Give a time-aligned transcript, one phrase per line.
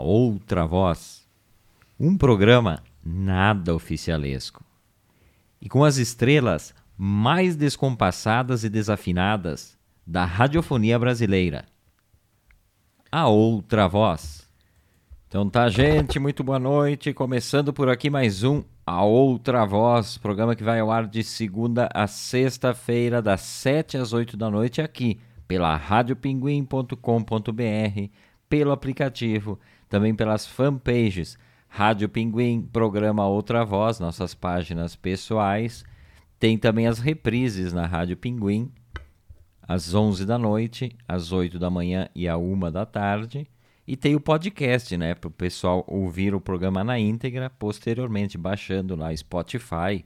[0.00, 1.26] outra voz.
[1.98, 4.64] Um programa nada oficialesco.
[5.60, 11.64] E com as estrelas mais descompassadas e desafinadas da radiofonia brasileira.
[13.10, 14.50] A outra voz.
[15.30, 17.14] Então tá, gente, muito boa noite.
[17.14, 21.88] Começando por aqui mais um A Outra Voz, programa que vai ao ar de segunda
[21.94, 28.10] a sexta-feira, das 7 às 8 da noite, aqui pela radiopinguim.com.br,
[28.48, 29.56] pelo aplicativo,
[29.90, 31.36] também pelas fanpages
[31.68, 35.84] Rádio Pinguim, programa Outra Voz, nossas páginas pessoais.
[36.38, 38.72] Tem também as reprises na Rádio Pinguim,
[39.62, 43.46] às 11 da noite, às 8 da manhã e à 1 da tarde.
[43.86, 48.94] E tem o podcast, né, para o pessoal ouvir o programa na íntegra, posteriormente baixando
[48.94, 50.04] lá Spotify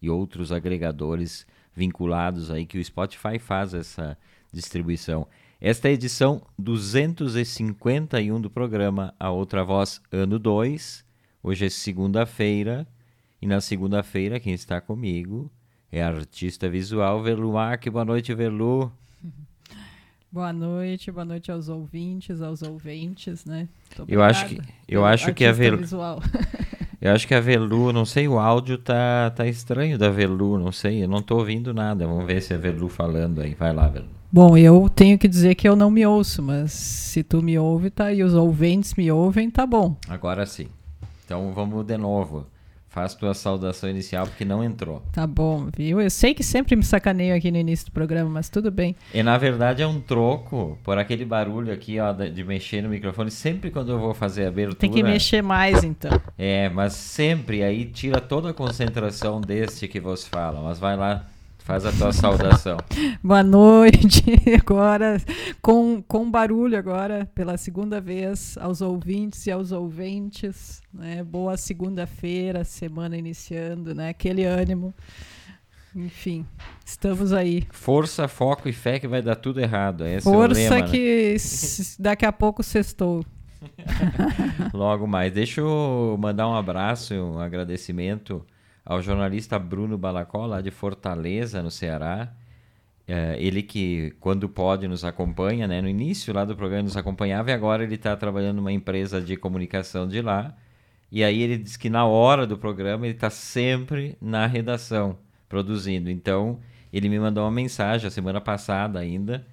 [0.00, 4.16] e outros agregadores vinculados aí que o Spotify faz essa
[4.50, 5.26] distribuição.
[5.58, 11.02] Esta é a edição 251 do programa A Outra Voz, ano 2.
[11.42, 12.86] Hoje é segunda-feira
[13.40, 15.50] e na segunda-feira quem está comigo
[15.90, 17.86] é a artista visual Verlu Mac.
[17.88, 18.92] Boa noite, Verlu.
[20.30, 23.66] Boa noite, boa noite aos ouvintes, aos ouventes, né?
[24.06, 26.20] Eu acho que eu acho que a Verlu, visual.
[27.00, 30.72] eu acho que a Verlu, não sei, o áudio tá tá estranho da Verlu, não
[30.72, 32.06] sei, eu não tô ouvindo nada.
[32.06, 33.54] Vamos ver se é a Verlu falando aí.
[33.54, 34.15] Vai lá, Verlu.
[34.30, 37.90] Bom, eu tenho que dizer que eu não me ouço, mas se tu me ouve,
[37.90, 39.96] tá, e os ouvintes me ouvem, tá bom.
[40.08, 40.66] Agora sim.
[41.24, 42.46] Então vamos de novo.
[42.88, 45.02] Faz tua saudação inicial porque não entrou.
[45.12, 46.00] Tá bom, viu?
[46.00, 48.96] Eu sei que sempre me sacaneio aqui no início do programa, mas tudo bem.
[49.12, 53.30] E na verdade é um troco por aquele barulho aqui, ó, de mexer no microfone.
[53.30, 54.78] Sempre quando eu vou fazer a abertura.
[54.78, 56.10] Tem que mexer mais, então.
[56.38, 60.62] É, mas sempre aí tira toda a concentração deste que vos fala.
[60.62, 61.26] Mas vai lá,
[61.66, 62.76] faz a tua saudação.
[63.22, 64.22] Boa noite,
[64.58, 65.20] agora,
[65.60, 71.24] com, com barulho agora, pela segunda vez, aos ouvintes e aos ouventes, né?
[71.24, 74.10] Boa segunda-feira, semana iniciando, né?
[74.10, 74.94] Aquele ânimo.
[75.94, 76.46] Enfim,
[76.84, 77.66] estamos aí.
[77.72, 80.06] Força, foco e fé que vai dar tudo errado.
[80.06, 80.88] Esse é o Força lema, né?
[80.88, 83.24] que s- daqui a pouco sextou.
[84.72, 85.32] Logo mais.
[85.32, 88.44] Deixa eu mandar um abraço e um agradecimento
[88.86, 92.32] ao jornalista Bruno Balacó, lá de Fortaleza, no Ceará.
[93.08, 95.82] É, ele que, quando pode, nos acompanha, né?
[95.82, 99.36] No início lá do programa nos acompanhava e agora ele está trabalhando numa empresa de
[99.36, 100.56] comunicação de lá.
[101.10, 106.10] E aí ele diz que na hora do programa ele está sempre na redação, produzindo.
[106.10, 106.60] Então,
[106.92, 109.46] ele me mandou uma mensagem a semana passada ainda,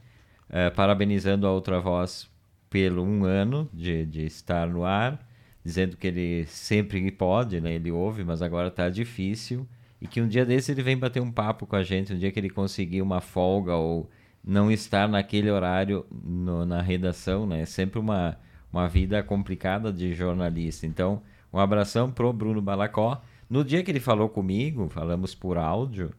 [0.50, 2.30] eh, parabenizando a Outra Voz
[2.70, 5.20] pelo um ano de, de estar no ar,
[5.64, 7.74] dizendo que ele sempre pode, né?
[7.74, 9.68] Ele ouve, mas agora está difícil.
[10.02, 12.32] E que um dia desse ele vem bater um papo com a gente, um dia
[12.32, 14.10] que ele conseguir uma folga ou
[14.44, 17.62] não estar naquele horário no- na redação, né?
[17.62, 18.38] É sempre uma,
[18.72, 20.86] uma vida complicada de jornalista.
[20.86, 21.22] Então,
[21.54, 23.22] um abração pro Bruno Balacó.
[23.50, 26.12] No dia que ele falou comigo, falamos por áudio,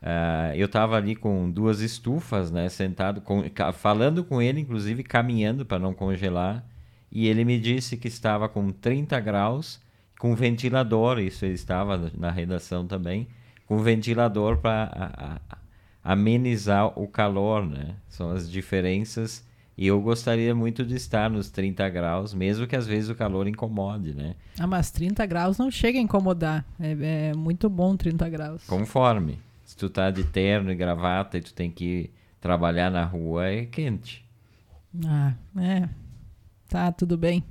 [0.00, 5.66] ah, eu estava ali com duas estufas, né, sentado, com- falando com ele, inclusive caminhando
[5.66, 6.64] para não congelar,
[7.10, 9.80] e ele me disse que estava com 30 graus,
[10.18, 13.28] com ventilador, isso ele estava na- redação também,
[13.66, 15.40] com ventilador para
[16.02, 17.94] amenizar o calor, né?
[18.08, 19.46] São as diferenças,
[19.76, 23.46] e eu gostaria muito de estar nos 30 graus, mesmo que às vezes o calor
[23.46, 24.34] incomode, né?
[24.58, 26.64] Ah, mas 30 graus não chega a incomodar.
[26.80, 28.64] É, é muito bom 30 graus.
[28.66, 29.38] Conforme.
[29.64, 33.66] Se tu tá de terno e gravata e tu tem que trabalhar na rua, é
[33.66, 34.24] quente.
[35.06, 35.88] Ah, é.
[36.68, 37.42] Tá, tudo bem.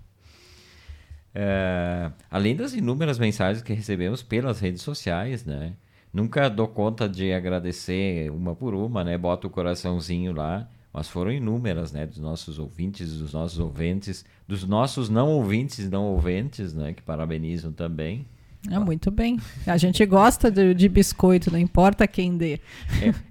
[1.34, 5.74] É, além das inúmeras mensagens que recebemos pelas redes sociais, né?
[6.14, 9.18] Nunca dou conta de agradecer uma por uma, né?
[9.18, 10.68] Bota o coraçãozinho lá.
[10.94, 12.08] Mas foram inúmeras, né?
[12.08, 16.94] Dos nossos ouvintes, dos nossos ouvintes, dos nossos não ouvintes não ouvintes, né?
[16.94, 18.26] Que parabenizam também.
[18.70, 19.40] É muito bem.
[19.66, 22.60] A gente gosta de, de biscoito, não importa quem dê.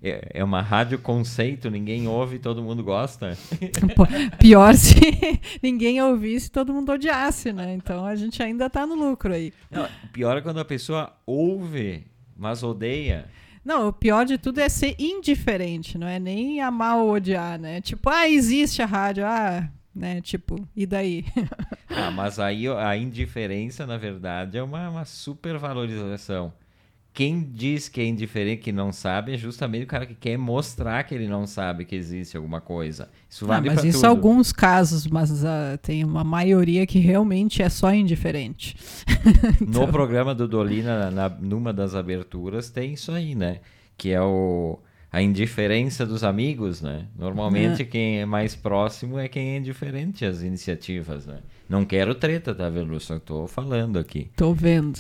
[0.02, 3.36] É, é, é uma rádio conceito, ninguém ouve, todo mundo gosta.
[3.94, 4.06] Pô,
[4.38, 4.94] Pior se
[5.62, 7.74] ninguém ouvisse e todo mundo odiasse, né?
[7.74, 9.52] Então a gente ainda tá no lucro aí.
[9.70, 12.06] Não, pior é quando a pessoa ouve,
[12.36, 13.26] mas odeia.
[13.64, 17.80] Não, o pior de tudo é ser indiferente, não é nem amar ou odiar, né?
[17.80, 20.20] Tipo, ah, existe a rádio, ah, né?
[20.20, 21.24] Tipo, e daí?
[21.98, 26.52] Ah, mas aí a indiferença, na verdade, é uma, uma supervalorização.
[27.14, 31.02] Quem diz que é indiferente, que não sabe, é justamente o cara que quer mostrar
[31.04, 33.08] que ele não sabe que existe alguma coisa.
[33.30, 34.10] Isso Ah, vale mas pra isso tudo.
[34.10, 38.76] alguns casos, mas ah, tem uma maioria que realmente é só indiferente.
[39.66, 43.60] No programa do Dolina, na, numa das aberturas, tem isso aí, né?
[43.96, 44.78] Que é o,
[45.10, 47.06] a indiferença dos amigos, né?
[47.18, 51.38] Normalmente quem é mais próximo é quem é indiferente às iniciativas, né?
[51.68, 52.64] Não quero treta, tá?
[52.64, 54.30] Eu só tô falando aqui.
[54.36, 54.98] Tô vendo.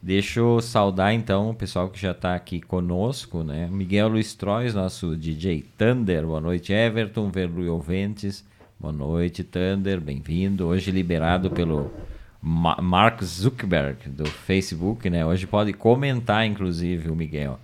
[0.00, 3.68] Deixa eu saudar então o pessoal que já está aqui conosco, né?
[3.70, 6.24] Miguel Luiz Trois, nosso DJ Thunder.
[6.24, 8.46] Boa noite, Everton, Verlui Ouventes.
[8.78, 10.68] Boa noite, Thunder, bem-vindo.
[10.68, 11.92] Hoje liberado pelo
[12.40, 15.26] Ma Mark Zuckerberg do Facebook, né?
[15.26, 17.58] Hoje pode comentar, inclusive, o Miguel.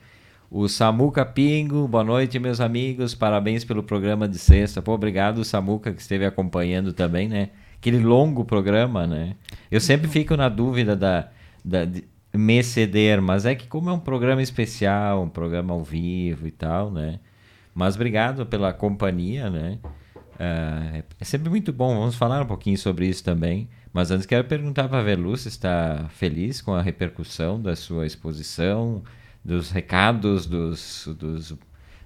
[0.51, 3.15] O Samuca Pingo, boa noite, meus amigos.
[3.15, 4.81] Parabéns pelo programa de sexta.
[4.81, 7.51] Pô, obrigado, Samuca, que esteve acompanhando também, né?
[7.77, 9.37] Aquele longo programa, né?
[9.71, 11.29] Eu sempre fico na dúvida da,
[11.65, 15.83] da de me ceder, mas é que como é um programa especial, um programa ao
[15.83, 17.19] vivo e tal, né?
[17.75, 19.79] Mas obrigado pela companhia, né?
[20.39, 21.99] Ah, é sempre muito bom.
[21.99, 23.69] Vamos falar um pouquinho sobre isso também.
[23.93, 28.07] Mas antes quero perguntar para a Verlu se está feliz com a repercussão da sua
[28.07, 29.03] exposição,
[29.45, 31.55] dos recados, dos, dos,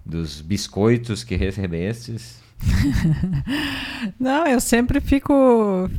[0.04, 2.40] dos biscoitos que recebestes.
[4.18, 5.32] Não, eu sempre fico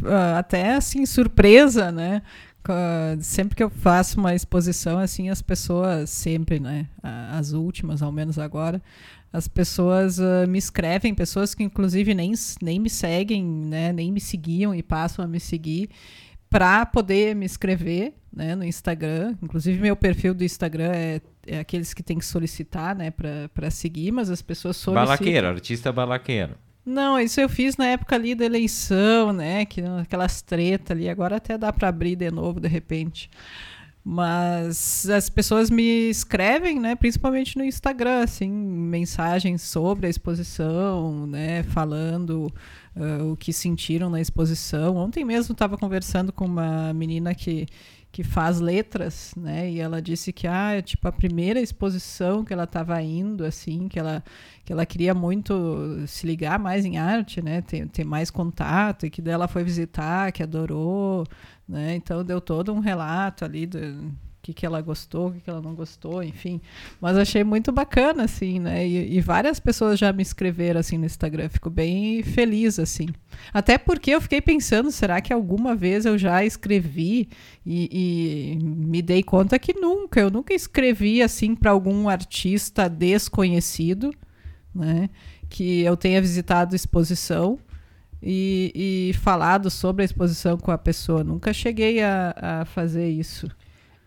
[0.06, 2.22] ah, até assim surpresa, né?
[2.64, 2.74] Co-
[3.22, 6.88] Sempre que eu faço uma exposição assim, as pessoas sempre, né?
[7.32, 8.82] As últimas, ao menos agora,
[9.32, 13.94] as pessoas ah, me escrevem, pessoas que inclusive nem, nem me seguem, né?
[13.94, 15.90] Nem me seguiam e passam a me seguir
[16.50, 18.56] para poder me escrever, né?
[18.56, 19.36] No Instagram.
[19.42, 23.12] Inclusive meu perfil do Instagram é, é aqueles que tem que solicitar, né?
[23.54, 25.06] Para seguir, mas as pessoas solicitam.
[25.06, 26.56] Balaqueiro, artista balaqueiro.
[26.86, 29.66] Não, isso eu fiz na época ali da eleição, né?
[29.66, 31.08] Que, aquelas tretas ali.
[31.08, 33.30] Agora até dá para abrir de novo, de repente.
[34.04, 36.96] Mas as pessoas me escrevem, né?
[36.96, 41.64] Principalmente no Instagram, assim, mensagens sobre a exposição, né?
[41.64, 42.52] Falando
[42.96, 44.96] ah, o que sentiram na exposição.
[44.96, 47.68] Ontem mesmo estava conversando com uma menina que
[48.12, 49.70] que faz letras, né?
[49.70, 53.88] E ela disse que ah, é tipo a primeira exposição que ela estava indo, assim,
[53.88, 54.24] que ela
[54.66, 57.62] que ela queria muito se ligar mais em arte, né?
[57.62, 61.26] Ter, ter mais contato e que dela foi visitar, que adorou,
[61.70, 61.94] né?
[61.96, 64.12] Então deu todo um relato ali do
[64.42, 66.60] que, que ela gostou, o que, que ela não gostou, enfim.
[67.00, 68.88] Mas achei muito bacana, assim, né?
[68.88, 71.50] E, e várias pessoas já me escreveram assim no Instagram.
[71.50, 73.08] Fico bem feliz, assim.
[73.54, 77.30] Até porque eu fiquei pensando, será que alguma vez eu já escrevi
[77.66, 80.20] e, e me dei conta que nunca.
[80.20, 84.12] Eu nunca escrevi assim para algum artista desconhecido,
[84.74, 85.10] né?
[85.50, 87.60] Que eu tenha visitado exposição
[88.22, 91.24] e, e falado sobre a exposição com a pessoa.
[91.24, 93.50] Nunca cheguei a, a fazer isso.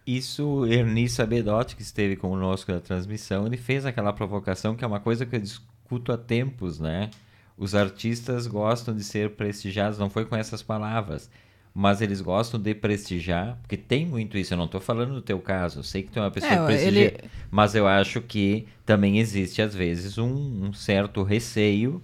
[0.07, 4.99] Isso, Ernie Sabedotti, que esteve conosco na transmissão, ele fez aquela provocação que é uma
[4.99, 7.11] coisa que eu discuto há tempos, né?
[7.57, 11.31] Os artistas gostam de ser prestigiados, não foi com essas palavras,
[11.73, 14.53] mas eles gostam de prestigiar, porque tem muito isso.
[14.55, 16.59] Eu não estou falando do teu caso, eu sei que tu é uma pessoa É,
[16.59, 22.03] que prestigia, ele- mas eu acho que também existe, às vezes, um, um certo receio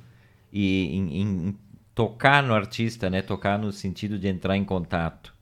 [0.52, 1.56] e, em, em
[1.98, 3.22] tocar no artista, né?
[3.22, 5.36] Tocar no sentido de entrar em contato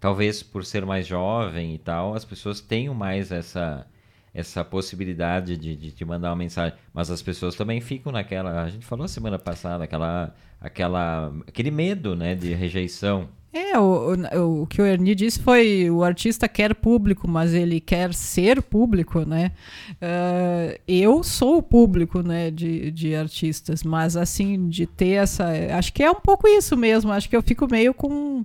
[0.00, 3.86] talvez por ser mais jovem e tal, as pessoas tenham mais essa
[4.32, 8.68] essa possibilidade de, de, de mandar uma mensagem, mas as pessoas também ficam naquela, a
[8.68, 13.28] gente falou semana passada, aquela aquela aquele medo, né, de rejeição.
[13.50, 17.80] É, o, o, o que o Ernie disse foi o artista quer público, mas ele
[17.80, 19.52] quer ser público, né?
[20.00, 25.46] Ah, eu sou o público, né, de, de artistas, mas assim, de ter essa.
[25.76, 27.10] Acho que é um pouco isso mesmo.
[27.10, 28.44] Acho que eu fico meio com.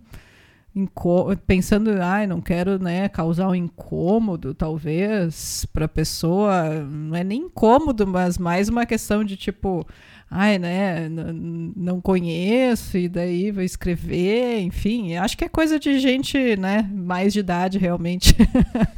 [1.45, 6.69] Pensando, ai, não quero né, causar um incômodo, talvez, para a pessoa.
[6.89, 9.85] Não é nem incômodo, mas mais uma questão de tipo,
[10.35, 16.57] ai, né, não conheço, e daí vou escrever, enfim, acho que é coisa de gente,
[16.57, 18.35] né, mais de idade realmente,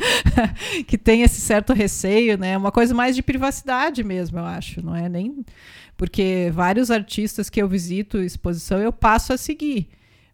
[0.88, 4.96] que tem esse certo receio, né, uma coisa mais de privacidade mesmo, eu acho, não
[4.96, 5.44] é nem,
[5.98, 9.90] porque vários artistas que eu visito exposição eu passo a seguir,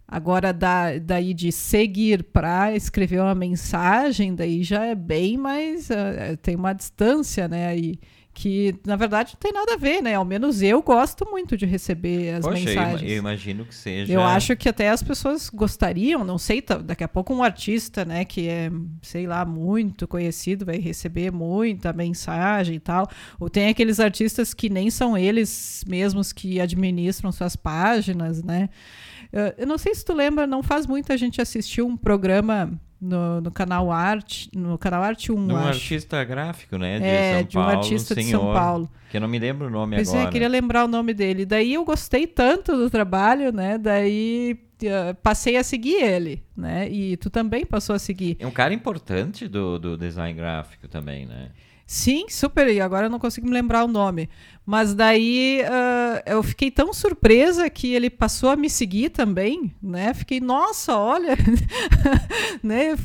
[0.07, 5.89] Agora, da, daí de seguir para escrever uma mensagem, daí já é bem mais.
[5.89, 7.67] Uh, tem uma distância, né?
[7.67, 7.97] Aí,
[8.33, 10.15] que na verdade não tem nada a ver, né?
[10.15, 13.01] Ao menos eu gosto muito de receber as Poxa, mensagens.
[13.01, 14.11] Eu, eu imagino que seja.
[14.11, 18.23] Eu acho que até as pessoas gostariam, não sei, daqui a pouco um artista, né,
[18.23, 18.71] que é,
[19.01, 23.07] sei lá, muito conhecido, vai receber muita mensagem e tal.
[23.39, 28.69] Ou tem aqueles artistas que nem são eles mesmos que administram suas páginas, né?
[29.57, 33.41] Eu não sei se tu lembra, não faz muito a gente assistiu um programa no,
[33.41, 35.67] no canal Arte, no canal Arte 1, de um acho.
[35.69, 38.89] artista gráfico, né, de é, São de um Paulo, artista de senhor, São Paulo.
[39.09, 40.29] Que eu não me lembro o nome Pois agora.
[40.29, 41.45] é, queria lembrar o nome dele.
[41.45, 43.77] Daí eu gostei tanto do trabalho, né?
[43.77, 46.87] Daí uh, passei a seguir ele, né?
[46.89, 48.37] E tu também passou a seguir.
[48.39, 51.49] É um cara importante do, do design gráfico também, né?
[51.91, 52.69] Sim, super.
[52.69, 54.29] E agora eu não consigo me lembrar o nome.
[54.65, 60.13] Mas daí uh, eu fiquei tão surpresa que ele passou a me seguir também, né?
[60.13, 61.35] Fiquei, nossa, olha,
[62.63, 62.95] né?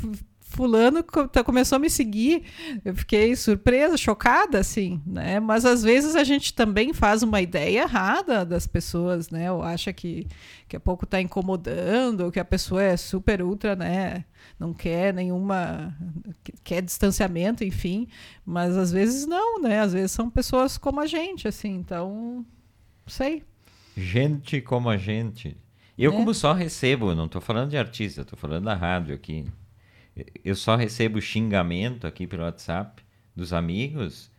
[0.40, 2.44] fulano tá, começou a me seguir.
[2.84, 5.40] Eu fiquei surpresa, chocada, assim, né?
[5.40, 9.50] Mas às vezes a gente também faz uma ideia errada das pessoas, né?
[9.50, 10.26] Ou acha que,
[10.68, 14.24] que a pouco tá incomodando, ou que a pessoa é super ultra, né?
[14.58, 15.94] Não quer nenhuma.
[16.64, 18.08] quer distanciamento, enfim.
[18.44, 19.80] Mas às vezes não, né?
[19.80, 22.44] Às vezes são pessoas como a gente, assim, então.
[23.06, 23.42] Sei.
[23.96, 25.56] Gente como a gente.
[25.98, 26.14] Eu, É.
[26.16, 29.46] como só recebo, não tô falando de artista, tô falando da rádio aqui.
[30.44, 33.02] Eu só recebo xingamento aqui pelo WhatsApp
[33.34, 34.30] dos amigos.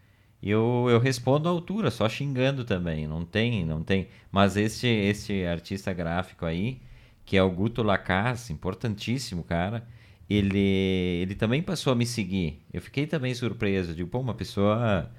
[0.41, 3.07] E eu, eu respondo à altura, só xingando também.
[3.07, 4.07] Não tem, não tem.
[4.31, 6.79] Mas este, este artista gráfico aí,
[7.25, 9.87] que é o Guto Lacaz, importantíssimo, cara.
[10.29, 12.59] Ele, ele também passou a me seguir.
[12.73, 13.95] Eu fiquei também surpreso.
[13.95, 15.09] Digo, pô, uma pessoa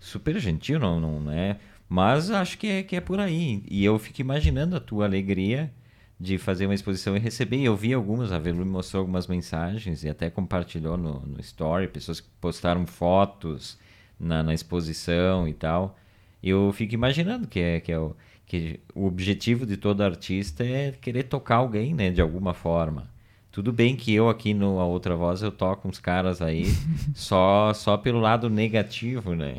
[0.00, 1.58] super gentil, não, não é?
[1.88, 3.62] Mas acho que é, que é por aí.
[3.68, 5.72] E eu fico imaginando a tua alegria
[6.18, 7.62] de fazer uma exposição e receber.
[7.62, 11.88] Eu vi algumas, a Velu me mostrou algumas mensagens e até compartilhou no, no Story,
[11.88, 13.78] pessoas que postaram fotos
[14.18, 15.96] na, na exposição e tal.
[16.42, 20.92] Eu fico imaginando que é, que é o, que o objetivo de todo artista é
[20.92, 23.08] querer tocar alguém, né, de alguma forma.
[23.56, 26.66] Tudo bem que eu aqui no A Outra Voz eu toco uns caras aí
[27.16, 29.54] só, só pelo lado negativo, né?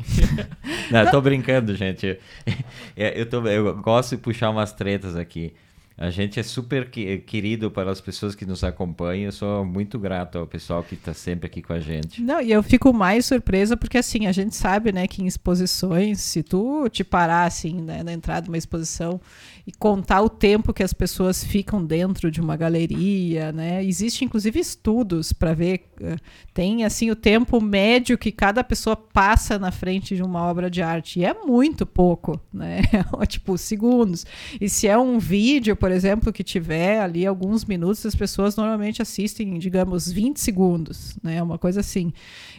[0.88, 2.16] Não, tô brincando, gente.
[2.96, 5.52] É, Eu, tô, eu gosto de puxar umas tretas aqui.
[5.96, 9.24] A gente é super que- querido para as pessoas que nos acompanham.
[9.24, 12.22] Eu sou muito grato ao pessoal que está sempre aqui com a gente.
[12.22, 16.20] Não, e eu fico mais surpresa porque assim, a gente sabe, né, que em exposições,
[16.20, 19.20] se tu te parar assim, né, na entrada de uma exposição
[19.68, 23.84] e contar o tempo que as pessoas ficam dentro de uma galeria, né?
[23.84, 26.16] Existe inclusive estudos para ver eh,
[26.54, 30.80] tem assim o tempo médio que cada pessoa passa na frente de uma obra de
[30.80, 32.80] arte e é muito pouco, né?
[33.28, 34.24] tipo segundos.
[34.58, 39.02] E se é um vídeo, por exemplo, que tiver ali alguns minutos, as pessoas normalmente
[39.02, 41.42] assistem, digamos, 20 segundos, né?
[41.42, 42.10] Uma coisa assim.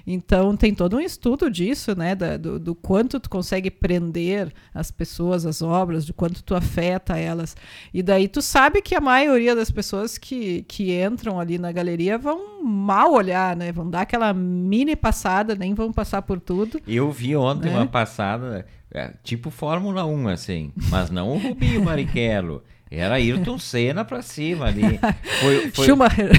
[0.06, 2.14] Então tem todo um estudo disso, né?
[2.14, 6.99] Da- do, do quanto tu consegue prender as pessoas, as obras, do quanto tu afeta
[7.18, 7.56] elas.
[7.94, 12.18] E daí tu sabe que a maioria das pessoas que, que entram ali na galeria
[12.18, 13.72] vão mal olhar, né?
[13.72, 16.80] Vão dar aquela mini passada, nem vão passar por tudo.
[16.88, 17.76] Eu vi ontem Né?
[17.78, 22.64] uma passada, é, tipo Fórmula 1, assim, mas não o Rubinho Barrichello.
[22.92, 25.00] Era Ayrton Senna pra cima ali.
[25.42, 26.32] Foi, foi- Schumacher.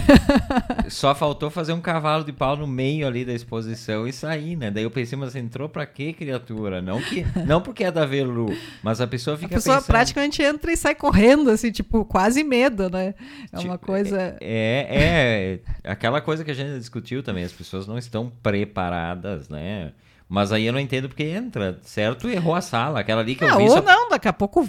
[0.90, 4.68] só faltou fazer um cavalo de pau no meio ali da exposição e sair, né?
[4.68, 6.82] Daí eu pensei, mas entrou pra quê, criatura?
[6.82, 8.52] Não, que, não porque é da Velu,
[8.82, 9.86] mas a pessoa A fica pessoa pensando...
[9.86, 13.14] praticamente entra e sai correndo, assim, tipo, quase medo, né?
[13.52, 14.36] É uma Tipo, coisa.
[14.40, 19.92] É, é aquela coisa que a gente discutiu também, as pessoas não estão preparadas, né?
[20.28, 22.28] Mas aí eu não entendo porque entra, certo?
[22.28, 24.68] Errou a sala, aquela ali que eu Ah, vi ou só não, daqui a pouco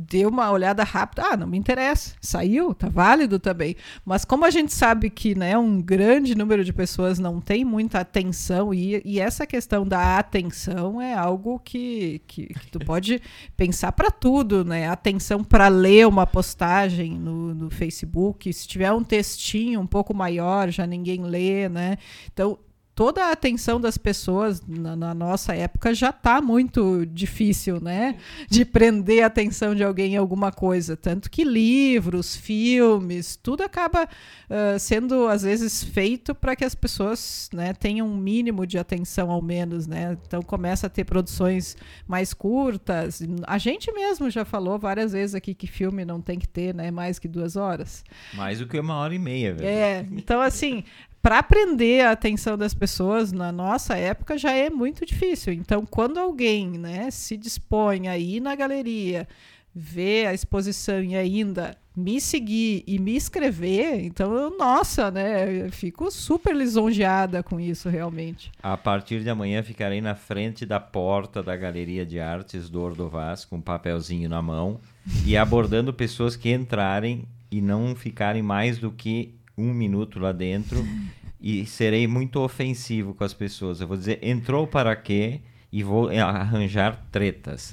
[0.00, 1.22] deu uma olhada rápida.
[1.30, 2.14] Ah, não me interessa.
[2.20, 3.76] Saiu, tá válido também.
[4.04, 8.00] Mas como a gente sabe que né, um grande número de pessoas não tem muita
[8.00, 13.20] atenção, e, e essa questão da atenção é algo que, que, que tu pode
[13.56, 14.88] pensar para tudo, né?
[14.88, 20.70] Atenção para ler uma postagem no, no Facebook, se tiver um textinho um pouco maior,
[20.70, 21.98] já ninguém lê, né?
[22.32, 22.58] Então,
[23.00, 28.16] toda a atenção das pessoas na, na nossa época já está muito difícil, né?
[28.46, 30.98] De prender a atenção de alguém em alguma coisa.
[30.98, 34.06] Tanto que livros, filmes, tudo acaba
[34.50, 39.30] ah, sendo, às vezes, feito para que as pessoas né, tenham um mínimo de atenção,
[39.30, 40.18] ao menos, né?
[40.26, 41.76] Então começa a ter produções
[42.06, 43.22] mais curtas.
[43.46, 46.90] A gente mesmo já falou várias vezes aqui que filme não tem que ter né,
[46.90, 48.02] mais que duas horas.
[48.34, 49.68] mais do que uma hora e meia, velho.
[49.68, 50.82] É, então assim,
[51.22, 55.52] para prender a atenção das pessoas na nossa época já é muito difícil.
[55.52, 59.28] Então, quando alguém, né, se dispõe a ir na galeria,
[59.74, 65.66] ver a exposição e ainda me seguir e me escrever, então, eu, nossa, né?
[65.66, 68.50] Eu fico super lisonjeada com isso, realmente.
[68.62, 73.44] A partir de amanhã ficarei na frente da porta da Galeria de Artes do Ordovás
[73.44, 74.80] com um papelzinho na mão
[75.26, 80.84] e abordando pessoas que entrarem e não ficarem mais do que um minuto lá dentro
[81.40, 83.80] e serei muito ofensivo com as pessoas.
[83.80, 85.40] Eu vou dizer, entrou para quê?
[85.72, 87.72] E vou arranjar tretas.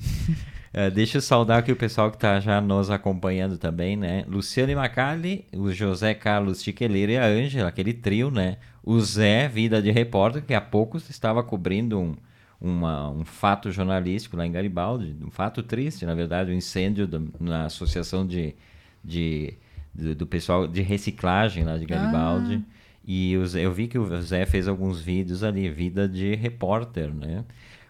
[0.69, 4.23] Uh, deixa eu saudar aqui o pessoal que está já nos acompanhando também, né?
[4.27, 8.57] Luciane Macali, o José Carlos Chiqueleira e a Ângela, aquele trio, né?
[8.83, 12.15] O Zé, Vida de Repórter, que há pouco estava cobrindo um,
[12.59, 17.31] uma, um fato jornalístico lá em Garibaldi, um fato triste, na verdade, um incêndio do,
[17.39, 18.55] na associação de,
[19.03, 19.53] de,
[19.97, 22.63] do, do, pessoal de reciclagem lá de Garibaldi.
[22.63, 22.77] Ah.
[23.05, 27.43] E Zé, eu vi que o Zé fez alguns vídeos ali, vida de repórter, né?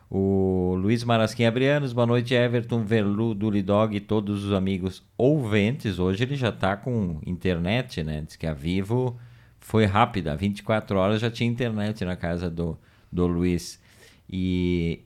[0.09, 5.99] O Luiz Marasquim Abrianos, boa noite, Everton, Verlu, Dulidog e todos os amigos ouventes.
[5.99, 8.21] Hoje ele já está com internet, né?
[8.21, 9.19] Diz que a Vivo
[9.59, 12.77] foi rápida, 24 horas já tinha internet na casa do,
[13.11, 13.81] do Luiz.
[14.29, 15.01] E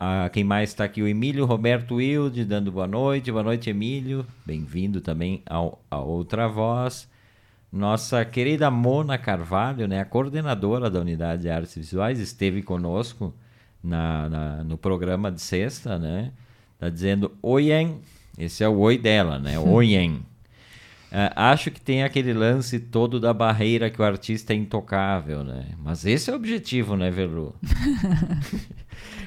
[0.00, 1.02] a, quem mais está aqui?
[1.02, 3.30] O Emílio Roberto Wilde, dando boa noite.
[3.30, 4.26] Boa noite, Emílio.
[4.46, 7.06] Bem-vindo também ao, a outra voz.
[7.70, 13.34] Nossa querida Mona Carvalho, né, a coordenadora da Unidade de Artes Visuais, esteve conosco
[13.84, 16.32] na, na, no programa de sexta, né?
[16.78, 18.00] Tá dizendo oien,
[18.38, 19.58] esse é o oi dela, né?
[19.60, 20.22] Oien.
[21.12, 25.66] Uh, acho que tem aquele lance todo da barreira que o artista é intocável, né?
[25.78, 27.54] Mas esse é o objetivo, né, Velu?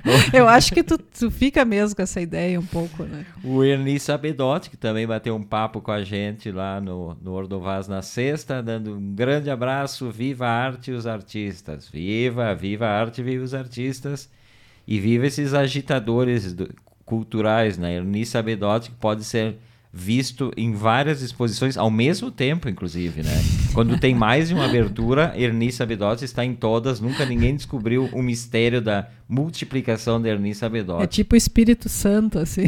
[0.34, 3.26] Eu acho que tu, tu fica mesmo com essa ideia um pouco, né?
[3.44, 7.88] O Ernie Sabedotti, que também bateu um papo com a gente lá no, no Ordovaz
[7.88, 10.12] na sexta, dando um grande abraço.
[10.12, 11.88] Viva a arte e os artistas.
[11.88, 14.30] Viva, viva a arte, viva os artistas.
[14.86, 16.70] E viva esses agitadores do,
[17.06, 17.96] culturais, né?
[17.96, 19.58] Ernie Sabedotti, que pode ser
[19.96, 23.44] visto em várias exposições ao mesmo tempo, inclusive, né?
[23.76, 27.00] Quando tem mais de uma abertura, Ernie Sabedotti está em todas.
[27.00, 31.04] Nunca ninguém descobriu o mistério da multiplicação de Ernie Sabedotti.
[31.04, 32.64] É tipo o Espírito Santo, assim.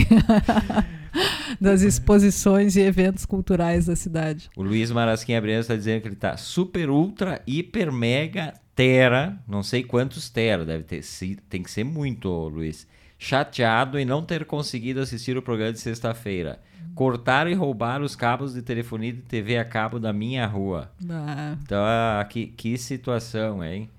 [1.60, 4.52] das exposições e eventos culturais da cidade.
[4.56, 9.64] O Luiz Marasquim Abreu está dizendo que ele está super, ultra, hiper, mega, tera, não
[9.64, 11.02] sei quantos tera, deve ter,
[11.50, 12.86] tem que ser muito, Luiz,
[13.18, 16.60] chateado em não ter conseguido assistir o programa de sexta-feira.
[16.96, 20.90] Cortar e roubar os cabos de telefonia e TV a cabo da minha rua.
[21.10, 21.58] Ah.
[21.62, 23.90] Então, ah, que, que situação, hein?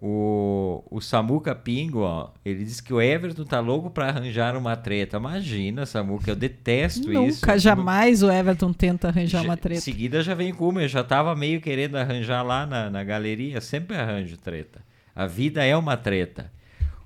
[0.00, 4.76] O, o Samuca Pingo, ó, ele disse que o Everton tá louco para arranjar uma
[4.76, 5.16] treta.
[5.16, 7.40] Imagina, Samuca, eu detesto Nunca, isso.
[7.40, 9.78] Nunca, jamais o Everton tenta arranjar uma treta.
[9.78, 13.02] Em seguida já vem com uma, eu já tava meio querendo arranjar lá na, na
[13.02, 14.80] galeria, sempre arranjo treta.
[15.16, 16.48] A vida é uma treta.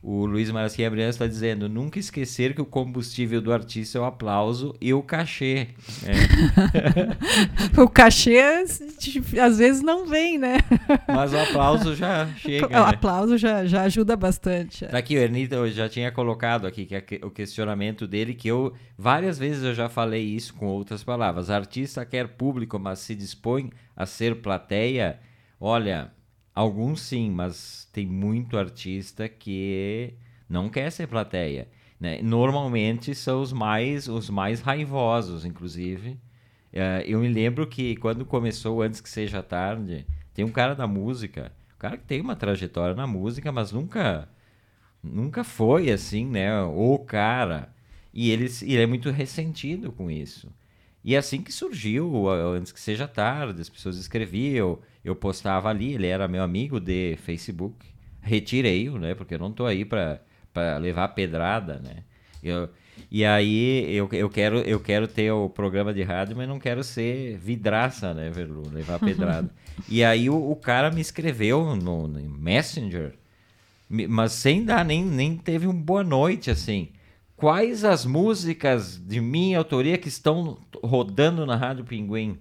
[0.02, 4.04] O Luiz Marasquinha Brian está dizendo: nunca esquecer que o combustível do artista é o
[4.04, 5.68] aplauso e o cachê.
[6.04, 7.78] É.
[7.80, 8.40] o cachê
[9.40, 10.56] às vezes não vem, né?
[11.06, 12.66] Mas o aplauso já chega.
[12.66, 12.76] O né?
[12.78, 14.84] aplauso já, já ajuda bastante.
[14.86, 18.48] Tá aqui, o Ernita eu já tinha colocado aqui que é o questionamento dele, que
[18.48, 21.48] eu várias vezes eu já falei isso com outras palavras.
[21.48, 25.20] Artista quer público, mas se dispõe a ser plateia.
[25.60, 26.10] Olha,
[26.54, 30.14] Alguns sim, mas tem muito artista que
[30.48, 31.68] não quer ser plateia.
[31.98, 32.20] Né?
[32.22, 36.10] Normalmente são os mais, os mais raivosos, inclusive.
[36.72, 40.86] Uh, eu me lembro que quando começou Antes que Seja Tarde, tem um cara da
[40.86, 44.28] música, um cara que tem uma trajetória na música, mas nunca,
[45.02, 46.62] nunca foi assim, né?
[46.62, 47.72] O cara.
[48.12, 50.52] E ele, ele é muito ressentido com isso.
[51.04, 55.94] E é assim que surgiu Antes que Seja Tarde, as pessoas escreviam eu postava ali,
[55.94, 57.86] ele era meu amigo de Facebook,
[58.20, 59.14] retirei-o, né?
[59.14, 60.20] Porque eu não tô aí para
[60.80, 62.04] levar pedrada, né?
[62.42, 62.68] Eu,
[63.10, 66.84] e aí eu, eu, quero, eu quero ter o programa de rádio, mas não quero
[66.84, 68.68] ser vidraça, né, Verlu?
[68.70, 69.50] Levar pedrada.
[69.88, 73.14] e aí o, o, cara me escreveu no, no Messenger,
[73.88, 76.90] mas sem dar nem, nem teve um boa noite, assim.
[77.42, 82.38] Quais as músicas de minha autoria que estão rodando na Rádio Pinguim?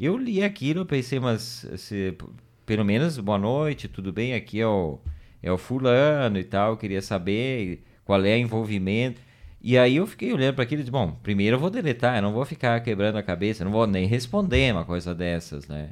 [0.00, 2.16] Eu li aquilo, pensei, mas se,
[2.64, 4.32] pelo menos boa noite, tudo bem?
[4.32, 4.98] Aqui é o,
[5.42, 9.20] é o fulano e tal, queria saber qual é o envolvimento.
[9.60, 12.22] E aí eu fiquei olhando para aquilo e disse, bom, primeiro eu vou deletar, eu
[12.22, 15.90] não vou ficar quebrando a cabeça, não vou nem responder uma coisa dessas, né?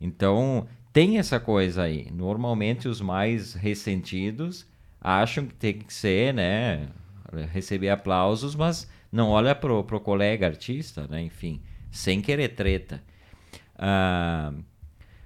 [0.00, 2.12] Então, tem essa coisa aí.
[2.12, 4.64] Normalmente os mais ressentidos
[5.00, 6.90] acham que tem que ser, né,
[7.52, 11.22] receber aplausos, mas não olha pro, pro colega artista, né?
[11.22, 11.60] Enfim,
[11.90, 13.02] sem querer treta.
[13.78, 14.52] Ah,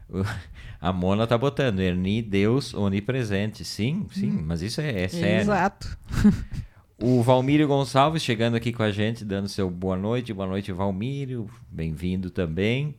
[0.80, 3.64] a Mona tá botando Erni, Deus onipresente.
[3.64, 4.44] Sim, sim, hum.
[4.46, 5.42] mas isso é, é sério.
[5.42, 5.98] Exato.
[7.02, 10.34] O Valmírio Gonçalves chegando aqui com a gente, dando seu boa noite.
[10.34, 11.48] Boa noite, Valmírio.
[11.70, 12.94] Bem-vindo também.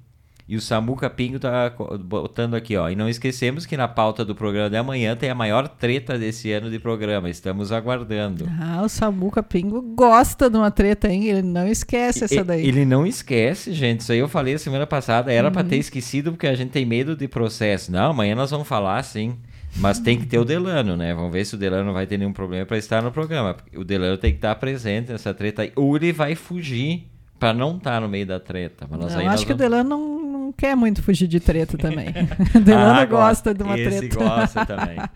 [0.52, 1.72] E o Samuca Pingo tá
[2.04, 2.90] botando aqui, ó.
[2.90, 6.52] E não esquecemos que na pauta do programa de amanhã tem a maior treta desse
[6.52, 7.30] ano de programa.
[7.30, 8.50] Estamos aguardando.
[8.60, 11.24] Ah, o Samuca Pingo gosta de uma treta, hein?
[11.30, 12.68] Ele não esquece essa daí.
[12.68, 14.02] Ele não esquece, gente.
[14.02, 15.32] Isso aí eu falei semana passada.
[15.32, 15.80] Era pra ter Uhum.
[15.82, 17.90] esquecido porque a gente tem medo de processo.
[17.90, 19.38] Não, amanhã nós vamos falar sim.
[19.78, 21.14] Mas tem que ter o Delano, né?
[21.14, 23.56] Vamos ver se o Delano não vai ter nenhum problema pra estar no programa.
[23.74, 25.72] O Delano tem que estar presente nessa treta aí.
[25.78, 27.08] Ou ele vai fugir
[27.40, 28.86] pra não estar no meio da treta.
[28.90, 30.21] Mas nós Não, aí acho nós que o vamos- Delano não
[30.62, 32.14] quer muito fugir de treta também.
[32.64, 34.16] Delano Ah, gosta de uma Esse treta.
[34.16, 34.98] gosta também.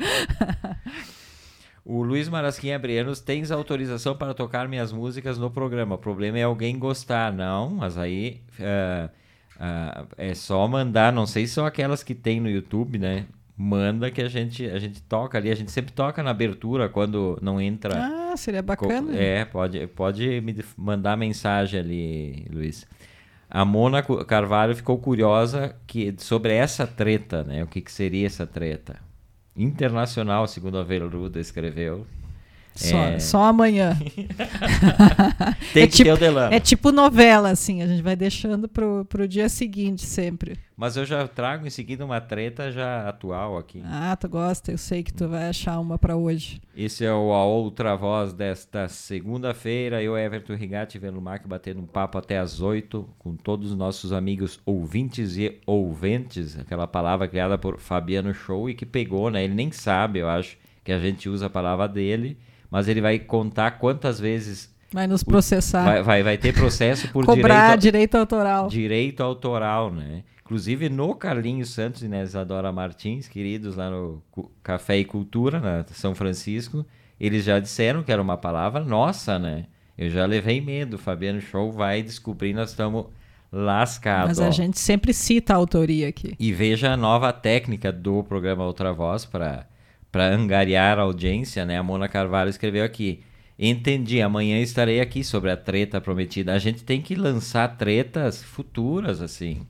[1.87, 5.93] O Luiz Marasquinha Brianos, tens autorização para tocar minhas músicas no programa.
[5.93, 7.31] O problema é alguém gostar.
[7.31, 9.07] Não, mas aí ah,
[9.59, 13.27] ah, é só mandar, não sei se são aquelas que tem no YouTube, né?
[13.55, 15.51] Manda que a gente, a gente toca ali.
[15.51, 17.93] A gente sempre toca na abertura quando não entra.
[18.03, 19.15] Ah, seria bacana.
[19.15, 22.87] É, pode, pode me mandar mensagem ali, Luiz.
[23.55, 27.63] A Mona Carvalho ficou curiosa que, sobre essa treta, né?
[27.63, 28.99] O que, que seria essa treta?
[29.55, 32.05] Internacional, segundo a Veluda escreveu.
[32.75, 33.19] Só, É.
[33.19, 33.97] só amanhã.
[35.73, 36.53] Tem É que tipo- ter o Delano.
[36.53, 40.57] É tipo novela, assim, a gente vai deixando pro, pro dia seguinte sempre.
[40.77, 43.81] Mas eu já trago em seguida uma treta já atual aqui.
[43.85, 46.59] Ah, tu gosta, eu sei que tu vai achar uma pra hoje.
[46.75, 50.03] Esse é o A Outra Voz desta segunda-feira.
[50.03, 54.59] Eu, Everton Rigatti, Velumac, batendo um papo até às oito com todos os nossos amigos
[54.65, 56.59] ouvintes e ouventes.
[56.59, 59.45] Aquela palavra criada por Fabiano Show e que pegou, né?
[59.45, 62.37] Ele nem sabe, eu acho, que a gente usa a palavra dele,
[62.69, 65.83] mas ele vai contar quantas vezes Vai nos processar.
[65.83, 68.67] vai, vai, vai ter processo por Cobrar direito, direito autoral.
[68.67, 70.23] direito autoral, né?
[70.43, 74.21] Inclusive no Carlinhos Santos e na Isadora Martins, queridos lá no
[74.61, 76.85] Café e Cultura, na São Francisco,
[77.19, 79.65] eles já disseram que era uma palavra nossa, né?
[79.97, 80.97] Eu já levei medo.
[80.97, 83.07] Fabiano Show vai descobrir, nós estamos
[83.51, 84.37] lascados.
[84.37, 84.51] Mas a ó.
[84.51, 86.35] gente sempre cita a autoria aqui.
[86.39, 89.65] E veja a nova técnica do programa Outra Voz para
[90.23, 91.77] angariar a audiência, né?
[91.77, 93.21] A Mona Carvalho escreveu aqui.
[93.57, 96.53] Entendi, amanhã estarei aqui sobre a treta prometida.
[96.53, 99.61] A gente tem que lançar tretas futuras, assim.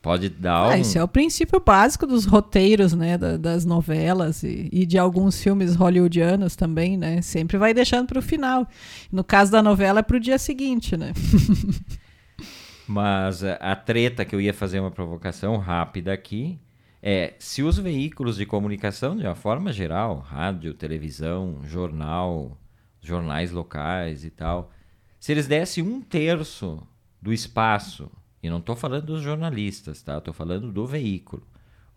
[0.00, 0.70] Pode dar um...
[0.70, 3.18] Ah, isso é o princípio básico dos roteiros, né?
[3.18, 7.20] da- das novelas e, e de alguns filmes hollywoodianos também, né?
[7.20, 8.68] Sempre vai deixando pro final.
[9.10, 11.12] No caso da novela, é pro dia seguinte, né?
[12.86, 16.58] Mas a, a treta que eu ia fazer uma provocação rápida aqui
[17.02, 22.58] é se os veículos de comunicação, de uma forma geral, rádio, televisão, jornal,
[23.00, 24.70] jornais locais e tal,
[25.18, 26.86] se eles dessem um terço
[27.20, 28.10] do espaço,
[28.42, 30.18] e não estou falando dos jornalistas, tá?
[30.18, 31.46] Estou falando do veículo.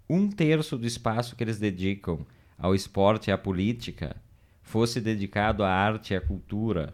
[0.10, 2.26] Um terço do espaço que eles dedicam
[2.58, 4.16] ao esporte e à política
[4.62, 6.94] fosse dedicado à arte e à cultura,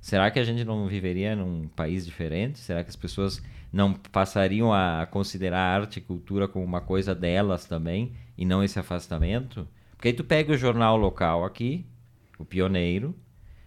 [0.00, 2.58] Será que a gente não viveria num país diferente?
[2.58, 7.64] Será que as pessoas não passariam a considerar arte e cultura como uma coisa delas
[7.64, 9.66] também e não esse afastamento?
[9.96, 11.84] Porque aí tu pega o jornal local aqui,
[12.38, 13.14] o Pioneiro,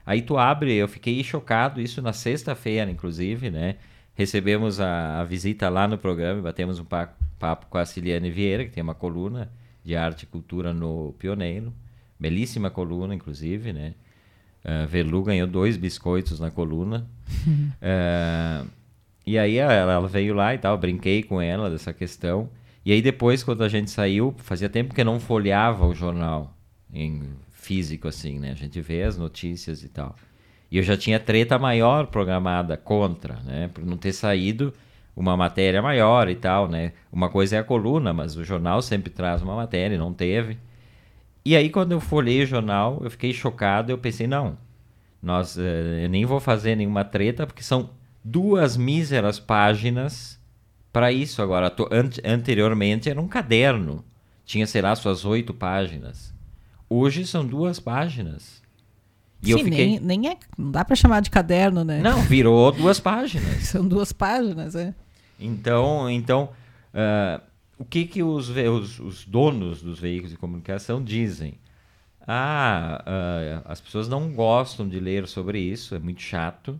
[0.05, 3.75] aí tu abre, eu fiquei chocado, isso na sexta-feira, inclusive, né?
[4.15, 8.29] Recebemos a, a visita lá no programa, e batemos um pa- papo com a Ciliane
[8.31, 9.51] Vieira, que tem uma coluna
[9.83, 11.73] de arte e cultura no Pioneiro.
[12.19, 13.95] Belíssima coluna, inclusive, né?
[14.63, 17.05] Uh, Velu ganhou dois biscoitos na coluna.
[17.47, 18.67] Uh,
[19.25, 22.49] e aí ela, ela veio lá e tal, brinquei com ela dessa questão.
[22.85, 26.53] E aí depois, quando a gente saiu, fazia tempo que não folheava o jornal
[26.93, 28.51] em físico, assim, né?
[28.51, 30.15] A gente vê as notícias e tal.
[30.69, 33.69] E eu já tinha treta maior programada contra, né?
[33.73, 34.73] Por não ter saído
[35.15, 36.93] uma matéria maior e tal, né?
[37.11, 40.57] Uma coisa é a coluna, mas o jornal sempre traz uma matéria, e não teve.
[41.45, 43.91] E aí, quando eu folhei o jornal, eu fiquei chocado.
[43.91, 44.57] Eu pensei, não,
[45.21, 47.89] nós, eh, eu nem vou fazer nenhuma treta, porque são
[48.23, 50.39] duas míseras páginas
[50.91, 51.41] para isso.
[51.41, 51.73] Agora,
[52.23, 54.03] anteriormente era um caderno,
[54.45, 56.33] tinha, sei lá, suas oito páginas.
[56.89, 58.61] Hoje são duas páginas.
[59.41, 59.85] E eu Sim, fiquei.
[59.85, 60.37] nem, nem é.
[60.57, 61.99] Não dá pra chamar de caderno, né?
[62.01, 63.63] Não, virou duas páginas.
[63.63, 64.93] São duas páginas, é.
[65.39, 66.49] Então, então
[66.93, 67.41] ah,
[67.77, 71.55] o que, que os, os, os donos dos veículos de comunicação dizem?
[72.25, 76.79] Ah, ah, as pessoas não gostam de ler sobre isso, é muito chato,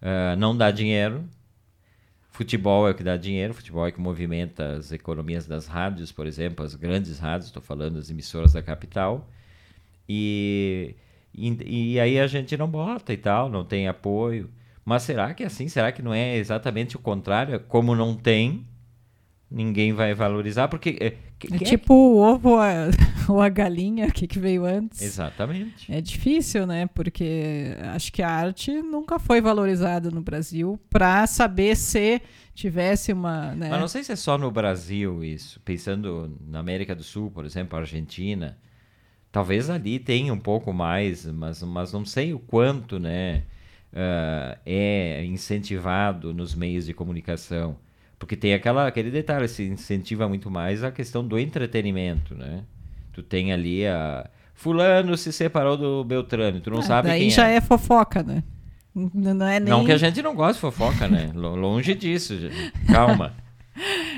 [0.00, 1.24] ah, não dá dinheiro.
[2.30, 6.26] Futebol é o que dá dinheiro, futebol é que movimenta as economias das rádios, por
[6.26, 9.26] exemplo, as grandes rádios, estou falando das emissoras da capital.
[10.06, 10.94] E,
[11.34, 14.50] e, e aí a gente não bota e tal, não tem apoio.
[14.84, 15.66] Mas será que é assim?
[15.68, 17.58] Será que não é exatamente o contrário?
[17.60, 18.66] Como não tem,
[19.50, 20.96] ninguém vai valorizar, porque...
[21.00, 22.72] É, que- É quem tipo o ovo ou a,
[23.28, 25.00] ou a galinha, o que, que veio antes.
[25.02, 25.92] Exatamente.
[25.92, 26.86] É difícil, né?
[26.94, 32.20] Porque acho que a arte nunca foi valorizada no Brasil para saber se
[32.54, 33.54] tivesse uma.
[33.54, 33.68] Né?
[33.68, 35.60] Mas não sei se é só no Brasil isso.
[35.60, 38.56] Pensando na América do Sul, por exemplo, Argentina,
[39.30, 43.42] talvez ali tenha um pouco mais, mas, mas não sei o quanto, né,
[43.92, 47.76] ah, é incentivado nos meios de comunicação.
[48.18, 52.62] Porque tem aquela, aquele detalhe, se incentiva muito mais a questão do entretenimento, né?
[53.12, 54.28] Tu tem ali a...
[54.54, 57.56] Fulano se separou do Beltrano, tu não Ah, sabe daí quem já é.
[57.56, 58.42] é fofoca, né?
[58.94, 59.68] Não é nem.
[59.68, 61.30] Não que a gente não goste de fofoca, né?
[61.34, 62.72] Lo- Longe disso, gente.
[62.90, 63.34] calma.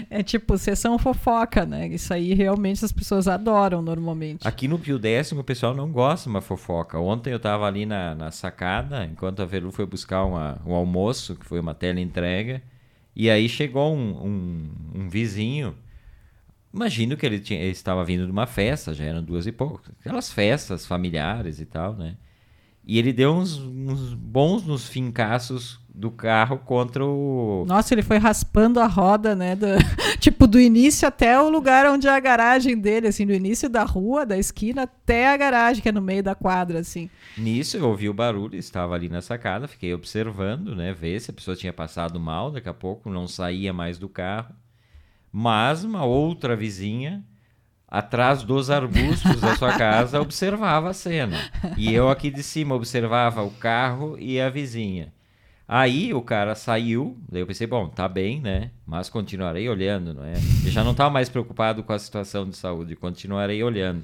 [0.08, 1.88] É tipo sessão fofoca, né?
[1.88, 4.46] Isso aí realmente as pessoas adoram normalmente.
[4.46, 6.96] Aqui no Pio Décimo o pessoal não gosta de uma fofoca.
[7.00, 11.34] Ontem eu tava ali na, na sacada, enquanto a Velu foi buscar uma, um almoço,
[11.34, 12.62] que foi uma tela entrega,
[13.18, 15.76] e aí chegou um, um, um vizinho.
[16.72, 19.82] Imagino que ele, tinha, ele estava vindo de uma festa, já eram duas e pouco.
[19.98, 22.16] Aquelas festas familiares e tal, né?
[22.84, 27.64] E ele deu uns, uns bons nos fincaços do carro contra o.
[27.66, 29.56] Nossa, ele foi raspando a roda, né?
[29.56, 29.66] do-
[30.20, 33.82] tipo, do início até o lugar onde é a garagem dele, assim, do início da
[33.82, 37.10] rua, da esquina, até a garagem, que é no meio da quadra, assim.
[37.36, 41.34] Nisso eu ouvi o barulho, estava ali na sacada, fiquei observando, né, ver se a
[41.34, 44.54] pessoa tinha passado mal, daqui a pouco não saía mais do carro.
[45.32, 47.24] Mas uma outra vizinha,
[47.88, 51.36] atrás dos arbustos da sua casa, observava a cena.
[51.76, 55.12] E eu aqui de cima observava o carro e a vizinha.
[55.70, 58.70] Aí o cara saiu, daí eu pensei, bom, tá bem, né?
[58.86, 60.32] Mas continuarei olhando, não é?
[60.64, 64.02] Eu já não estava mais preocupado com a situação de saúde, continuarei olhando.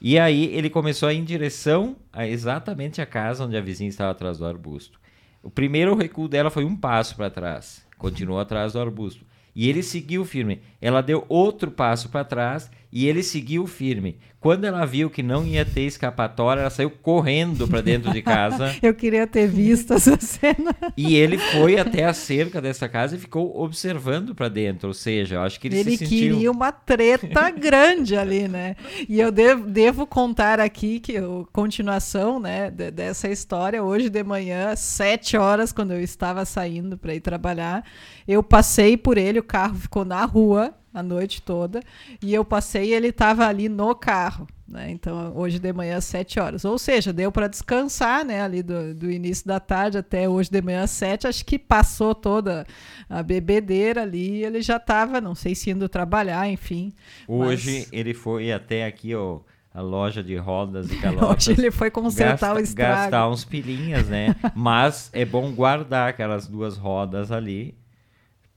[0.00, 3.90] E aí ele começou a ir em direção a exatamente a casa onde a vizinha
[3.90, 4.98] estava atrás do arbusto.
[5.42, 9.26] O primeiro recuo dela foi um passo para trás, continuou atrás do arbusto.
[9.54, 10.62] E ele seguiu firme.
[10.80, 14.16] Ela deu outro passo para trás e ele seguiu firme.
[14.38, 18.72] Quando ela viu que não ia ter escapatória, ela saiu correndo para dentro de casa.
[18.80, 20.72] Eu queria ter visto essa cena.
[20.96, 24.88] E ele foi até a cerca dessa casa e ficou observando para dentro.
[24.88, 26.34] Ou seja, eu acho que ele, Ele se sentiu.
[26.34, 28.76] queria uma treta grande ali, né?
[29.08, 34.22] E eu devo, devo contar aqui que a continuação, né, de- dessa história, hoje de
[34.22, 37.82] manhã, às sete horas, quando eu estava saindo para ir trabalhar,
[38.28, 41.80] eu passei por ele, o carro ficou na rua a noite toda,
[42.22, 44.46] e eu passei e ele estava ali no carro.
[44.66, 44.90] Né?
[44.90, 46.64] Então, hoje de manhã, às 7 horas.
[46.64, 48.40] Ou seja, deu para descansar né?
[48.40, 51.26] ali do, do início da tarde até hoje de manhã, às 7.
[51.26, 52.64] Acho que passou toda
[53.10, 54.42] a bebedeira ali.
[54.42, 56.92] Ele já estava, não sei se indo trabalhar, enfim.
[57.28, 59.40] Hoje mas- ele foi até aqui, ó,
[59.72, 61.46] a loja de rodas e calotas.
[61.48, 63.00] Hoje ele foi consertar gasta- o estrago.
[63.02, 64.34] Gastar uns pilinhas, né?
[64.54, 67.74] Mas é bom guardar aquelas duas rodas ali,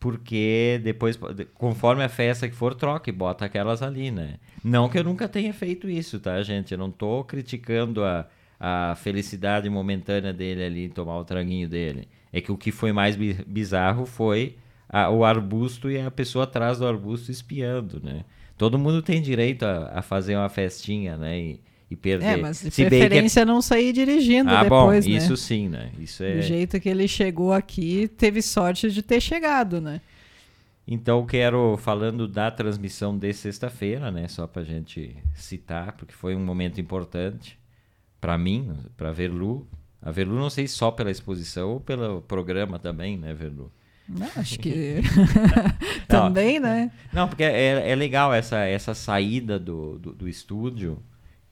[0.08, 1.20] porque depois,
[1.54, 4.36] conforme a festa que for, troca e bota aquelas ali, né?
[4.64, 6.72] Não que eu nunca tenha feito isso, tá, gente?
[6.72, 8.26] Eu não tô criticando a,
[8.58, 12.08] a felicidade momentânea dele ali tomar o traguinho dele.
[12.32, 14.56] É que o que foi mais bi- bizarro foi
[14.88, 18.24] a- o arbusto e a pessoa atrás do arbusto espiando, né?
[18.58, 21.38] Todo mundo tem direito a, a fazer uma festinha, né?
[21.38, 22.26] E, e perder.
[22.26, 25.18] É, mas de Se é- preferência não sair dirigindo ah, depois, bom, né?
[25.18, 25.92] isso sim, né?
[26.00, 26.36] Isso é.
[26.36, 30.02] Do jeito que ele chegou aqui, teve sorte de ter chegado, né?
[30.88, 34.28] Então quero falando da transmissão de sexta-feira, né?
[34.28, 37.58] Só pra gente citar, porque foi um momento importante
[38.22, 39.68] para mim, para Verlu.
[40.02, 43.72] A Verlu não sei só pela exposição ou pelo programa também, né, Verlu?
[44.08, 45.02] Não, acho que
[46.08, 46.90] também, né?
[47.12, 51.04] Não, porque é, é legal essa, essa saída do, do, do estúdio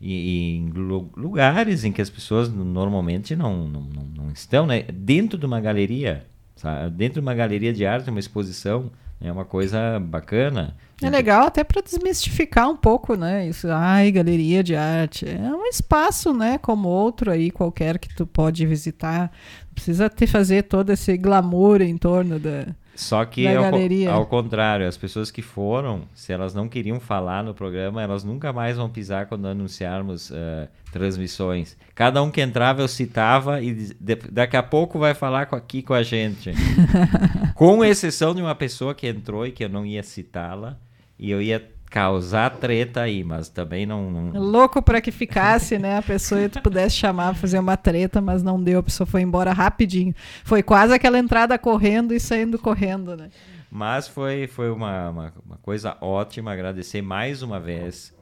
[0.02, 4.84] em lu- lugares em que as pessoas normalmente não, não, não, estão, né?
[4.84, 6.90] Dentro de uma galeria, sabe?
[6.96, 10.76] dentro de uma galeria de arte, uma exposição, é uma coisa bacana.
[11.02, 13.48] É legal até para desmistificar um pouco, né?
[13.48, 15.26] Isso, ai, galeria de arte.
[15.28, 16.58] É um espaço, né?
[16.58, 19.32] Como outro aí, qualquer que tu pode visitar.
[19.74, 22.68] Precisa ter, fazer todo esse glamour em torno da.
[22.96, 23.72] Só que ao,
[24.14, 28.54] ao contrário, as pessoas que foram, se elas não queriam falar no programa, elas nunca
[28.54, 31.76] mais vão pisar quando anunciarmos eh, transmissões.
[31.94, 35.82] Cada um que entrava eu citava e de- daqui a pouco vai falar com- aqui
[35.82, 36.52] com a gente.
[37.54, 40.78] com exceção de uma pessoa que entrou e que eu não ia citá-la
[41.20, 41.64] e eu ia
[41.96, 44.12] causar treta aí, mas também não.
[44.12, 45.98] não- Louco para que ficasse, né?
[45.98, 48.80] A pessoa e tu pudesse chamar fazer uma treta, mas não deu.
[48.80, 50.14] A pessoa foi embora rapidinho.
[50.44, 53.30] Foi quase aquela entrada correndo e saindo correndo, né?
[53.72, 56.52] Mas foi, foi uma, uma, uma coisa ótima.
[56.52, 58.14] Agradecer mais uma vez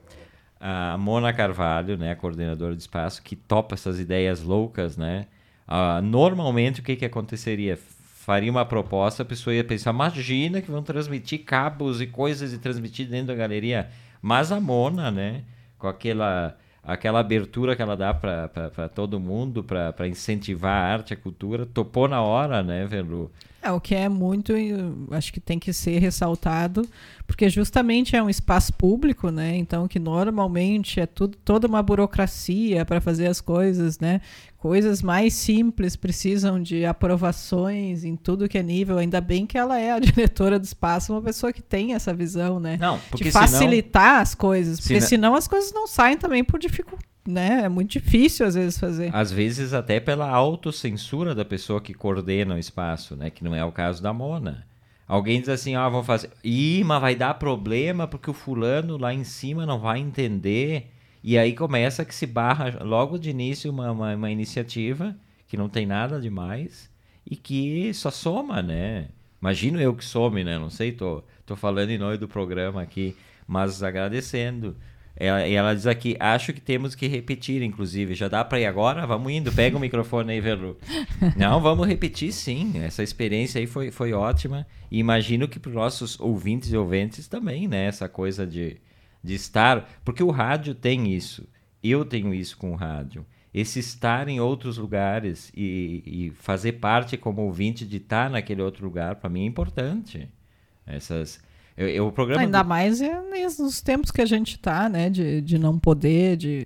[0.60, 5.26] a Mona Carvalho, né, a coordenadora do espaço, que topa essas ideias loucas, né?
[5.66, 7.76] Ah, normalmente, o que, que aconteceria?
[8.24, 12.58] Faria uma proposta, a pessoa ia pensar, imagina que vão transmitir cabos e coisas e
[12.58, 13.90] transmitir dentro da galeria.
[14.22, 15.42] Mas a Mona, né,
[15.78, 21.16] com aquela aquela abertura que ela dá para todo mundo, para incentivar a arte, a
[21.16, 23.30] cultura, topou na hora, né, Verlu?
[23.64, 24.52] É, o que é muito,
[25.10, 26.86] acho que tem que ser ressaltado,
[27.26, 29.56] porque justamente é um espaço público, né?
[29.56, 34.20] Então, que normalmente é tudo, toda uma burocracia para fazer as coisas, né?
[34.58, 38.98] Coisas mais simples precisam de aprovações em tudo que é nível.
[38.98, 42.60] Ainda bem que ela é a diretora do espaço, uma pessoa que tem essa visão,
[42.60, 42.76] né?
[42.78, 46.44] Não, porque de facilitar senão, as coisas, porque senão, senão as coisas não saem também
[46.44, 47.62] por dificuldade né?
[47.64, 49.14] É muito difícil às vezes fazer.
[49.14, 53.30] Às vezes até pela autocensura da pessoa que coordena o espaço, né?
[53.30, 54.66] Que não é o caso da Mona.
[55.06, 56.30] Alguém diz assim, ah, vou fazer.
[56.42, 60.90] Ih, mas vai dar problema porque o fulano lá em cima não vai entender.
[61.22, 65.16] E aí começa que se barra logo de início uma, uma, uma iniciativa
[65.48, 66.90] que não tem nada demais
[67.28, 69.08] e que só soma, né?
[69.40, 70.58] Imagino eu que some, né?
[70.58, 73.14] Não sei, tô, tô falando em nome do programa aqui,
[73.46, 74.76] mas agradecendo.
[75.16, 78.14] Ela, ela diz aqui, acho que temos que repetir, inclusive.
[78.14, 79.06] Já dá para ir agora?
[79.06, 80.76] Vamos indo, pega o microfone aí, Verlu.
[81.36, 82.72] Não, vamos repetir sim.
[82.82, 84.66] Essa experiência aí foi, foi ótima.
[84.90, 87.86] E imagino que para os nossos ouvintes e ouvintes também, né?
[87.86, 88.78] Essa coisa de,
[89.22, 89.88] de estar.
[90.04, 91.46] Porque o rádio tem isso.
[91.82, 93.24] Eu tenho isso com o rádio.
[93.52, 98.84] Esse estar em outros lugares e, e fazer parte como ouvinte de estar naquele outro
[98.84, 100.28] lugar, para mim é importante.
[100.84, 101.40] Essas
[101.76, 102.68] eu, eu, o programa Ainda do...
[102.68, 103.20] mais é
[103.58, 105.10] nos tempos que a gente está, né?
[105.10, 106.64] De, de não poder, de.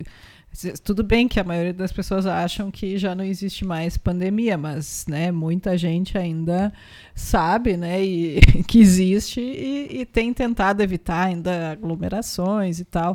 [0.83, 5.05] Tudo bem que a maioria das pessoas acham que já não existe mais pandemia, mas
[5.07, 6.73] né, muita gente ainda
[7.15, 13.15] sabe né, e, que existe e, e, tem tentado evitar ainda aglomerações e tal.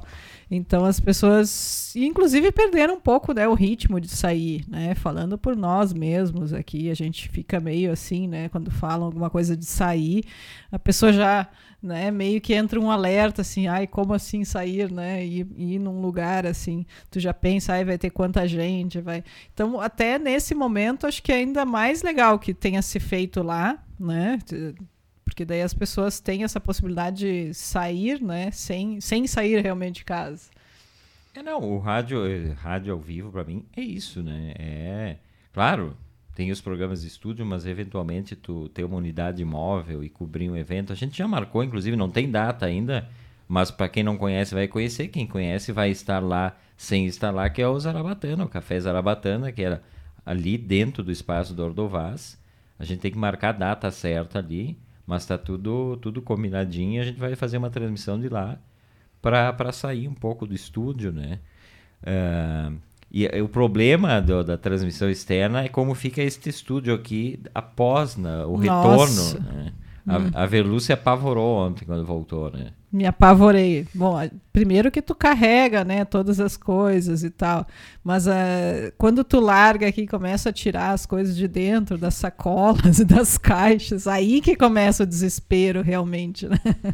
[0.49, 4.95] Então as pessoas, inclusive, perderam um pouco né, o ritmo de sair, né?
[4.95, 8.47] Falando por nós mesmos aqui, a gente fica meio assim, né?
[8.49, 10.23] Quando falam alguma coisa de sair,
[10.71, 11.49] a pessoa já
[11.83, 12.09] né?
[12.09, 15.23] Meio que entra um alerta assim, ai, como assim sair, né?
[15.25, 19.23] E ir num lugar assim, tu já pensa, ai, vai ter quanta gente, vai.
[19.53, 23.83] Então, até nesse momento, acho que é ainda mais legal que tenha se feito lá,
[23.99, 24.39] né?
[25.25, 28.49] Porque daí as pessoas têm essa possibilidade de sair, né?
[28.51, 30.49] Sem, sem sair realmente de casa.
[31.35, 32.19] É, não, o rádio,
[32.53, 34.53] rádio ao vivo, para mim, é isso, né?
[34.57, 35.17] É,
[35.51, 35.97] claro,
[36.35, 40.57] tem os programas de estúdio, mas eventualmente tu ter uma unidade móvel e cobrir um
[40.57, 40.91] evento.
[40.91, 43.07] A gente já marcou, inclusive, não tem data ainda,
[43.47, 47.49] mas para quem não conhece vai conhecer, quem conhece vai estar lá sem estar lá,
[47.49, 49.83] que é o Zarabatana, o Café Zarabatana, que era
[50.25, 52.41] ali dentro do espaço do Ordovaz.
[52.79, 57.01] A gente tem que marcar a data certa ali, mas está tudo, tudo combinadinho.
[57.01, 58.57] A gente vai fazer uma transmissão de lá
[59.21, 61.39] para sair um pouco do estúdio, né?
[62.01, 62.77] Uh,
[63.13, 68.43] e o problema do, da transmissão externa é como fica este estúdio aqui após né,
[68.45, 69.37] o Nossa.
[69.37, 69.53] retorno.
[69.53, 69.73] Né?
[70.07, 70.31] A, hum.
[70.33, 72.71] a Verlu se apavorou ontem quando voltou, né?
[72.93, 73.87] Me apavorei.
[73.91, 74.15] Bom,
[74.53, 77.65] primeiro que tu carrega, né, todas as coisas e tal,
[78.03, 82.99] mas uh, quando tu larga aqui começa a tirar as coisas de dentro das sacolas
[83.01, 86.59] e das caixas, aí que começa o desespero realmente, né?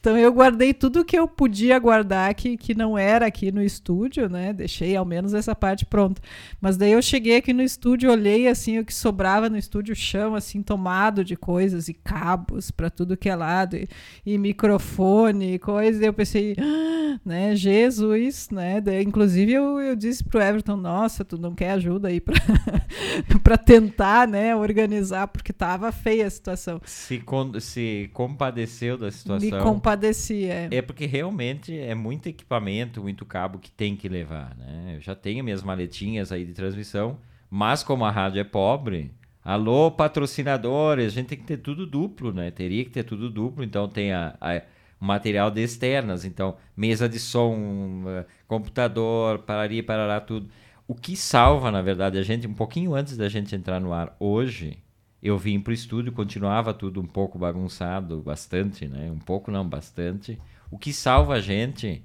[0.00, 4.28] Então eu guardei tudo que eu podia guardar que, que não era aqui no estúdio,
[4.28, 4.52] né?
[4.52, 6.20] Deixei ao menos essa parte pronta.
[6.60, 10.34] Mas daí eu cheguei aqui no estúdio, olhei assim o que sobrava no estúdio, chão
[10.34, 13.88] assim tomado de coisas e cabos para tudo que é lado e,
[14.24, 17.54] e microfone e coisa, e eu pensei, ah, né?
[17.54, 18.80] Jesus, né?
[18.80, 24.28] Daí, inclusive eu, eu disse pro Everton, nossa, tu não quer ajuda aí para tentar,
[24.28, 26.80] né, organizar, porque tava feia a situação.
[26.84, 27.22] Se,
[27.60, 29.50] se compadeceu da situação.
[29.50, 30.68] Me compadeci, é.
[30.70, 34.94] É porque realmente é muito equipamento, muito cabo que tem que levar, né?
[34.96, 37.18] Eu já tenho minhas maletinhas aí de transmissão,
[37.50, 39.10] mas como a rádio é pobre,
[39.46, 42.50] Alô, patrocinadores, a gente tem que ter tudo duplo, né?
[42.50, 44.60] Teria que ter tudo duplo, então tem a, a
[44.98, 50.48] material de externas, então mesa de som, eh, computador, pararia, parará, tudo.
[50.88, 54.16] O que salva, na verdade, a gente, um pouquinho antes da gente entrar no ar
[54.18, 54.78] hoje,
[55.22, 59.10] eu vim para o estúdio, continuava tudo um pouco bagunçado, bastante, né?
[59.10, 60.38] Um pouco não, bastante.
[60.70, 62.02] O que salva a gente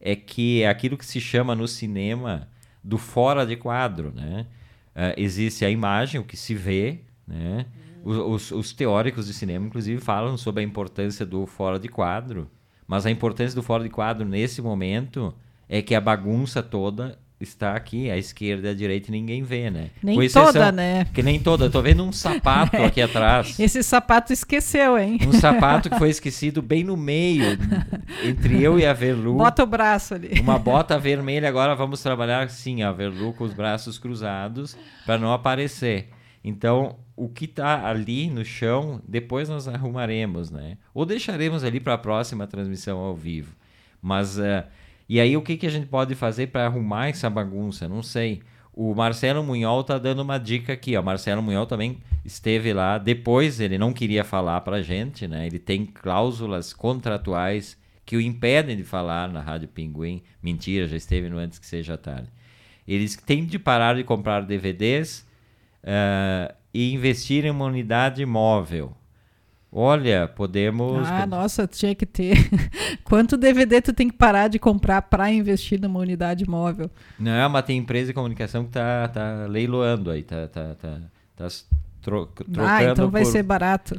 [0.00, 2.48] é que é aquilo que se chama no cinema
[2.82, 4.46] do fora de quadro, né?
[4.94, 7.66] Uh, existe a imagem, o que se vê, né?
[8.04, 12.50] Os, os, teóricos de cinema, inclusive, falam sobre a importância do fora de quadro.
[12.86, 15.34] Mas a importância do fora de quadro nesse momento
[15.68, 19.70] é que a bagunça toda está aqui, à esquerda e à direita e ninguém vê,
[19.70, 19.90] né?
[20.02, 21.04] Nem exceção, toda, né?
[21.12, 21.66] Que nem toda.
[21.66, 23.58] Eu tô vendo um sapato aqui atrás.
[23.58, 25.18] Esse sapato esqueceu, hein?
[25.26, 27.58] Um sapato que foi esquecido bem no meio,
[28.24, 29.34] entre eu e a Verlu.
[29.34, 30.40] Bota o braço ali.
[30.40, 31.48] Uma bota vermelha.
[31.48, 36.08] Agora vamos trabalhar, sim, a Verlu com os braços cruzados para não aparecer.
[36.44, 40.76] Então, o que está ali no chão, depois nós arrumaremos, né?
[40.92, 43.54] Ou deixaremos ali para a próxima transmissão ao vivo.
[44.00, 44.64] Mas, uh,
[45.08, 47.88] e aí o que, que a gente pode fazer para arrumar essa bagunça?
[47.88, 48.42] Não sei.
[48.72, 51.02] O Marcelo Munhol tá dando uma dica aqui, ó.
[51.02, 52.98] Marcelo Munhol também esteve lá.
[52.98, 55.46] Depois ele não queria falar para a gente, né?
[55.46, 60.24] Ele tem cláusulas contratuais que o impedem de falar na Rádio Pinguim.
[60.42, 62.28] Mentira, já esteve no Antes que Seja Tarde.
[62.88, 65.24] Eles têm de parar de comprar DVDs
[65.84, 68.96] uh, e investir em uma unidade móvel.
[69.74, 71.08] Olha, podemos.
[71.08, 72.36] Ah, nossa, tinha que ter.
[73.04, 76.90] Quanto DVD tu tem que parar de comprar para investir numa unidade móvel?
[77.18, 81.00] Não, mas tem empresa de comunicação que tá, tá leiloando aí, tá, tá, tá,
[81.34, 81.48] tá
[82.02, 82.60] tro trocando.
[82.60, 83.30] Ah, então vai por...
[83.30, 83.98] ser barato.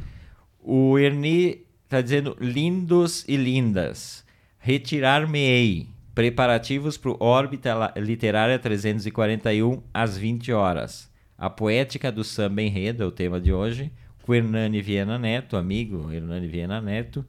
[0.62, 4.24] O Erni tá dizendo lindos e lindas.
[4.58, 5.88] Retirar-me-ei.
[6.14, 11.12] Preparativos para o Órbita Literária 341 às 20 horas.
[11.36, 16.10] A poética do samba enredo é o tema de hoje com Hernani Viana Neto, amigo
[16.10, 17.24] Hernani Viana Neto,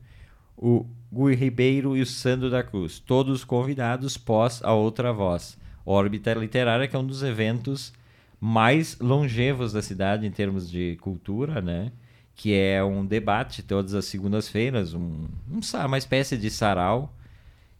[0.57, 5.57] o Gui Ribeiro e o Sandro da Cruz, todos convidados pós a outra voz.
[5.85, 7.93] Órbita Literária, que é um dos eventos
[8.39, 11.91] mais longevos da cidade em termos de cultura, né?
[12.33, 17.13] Que é um debate todas as segundas-feiras, um, um, uma espécie de sarau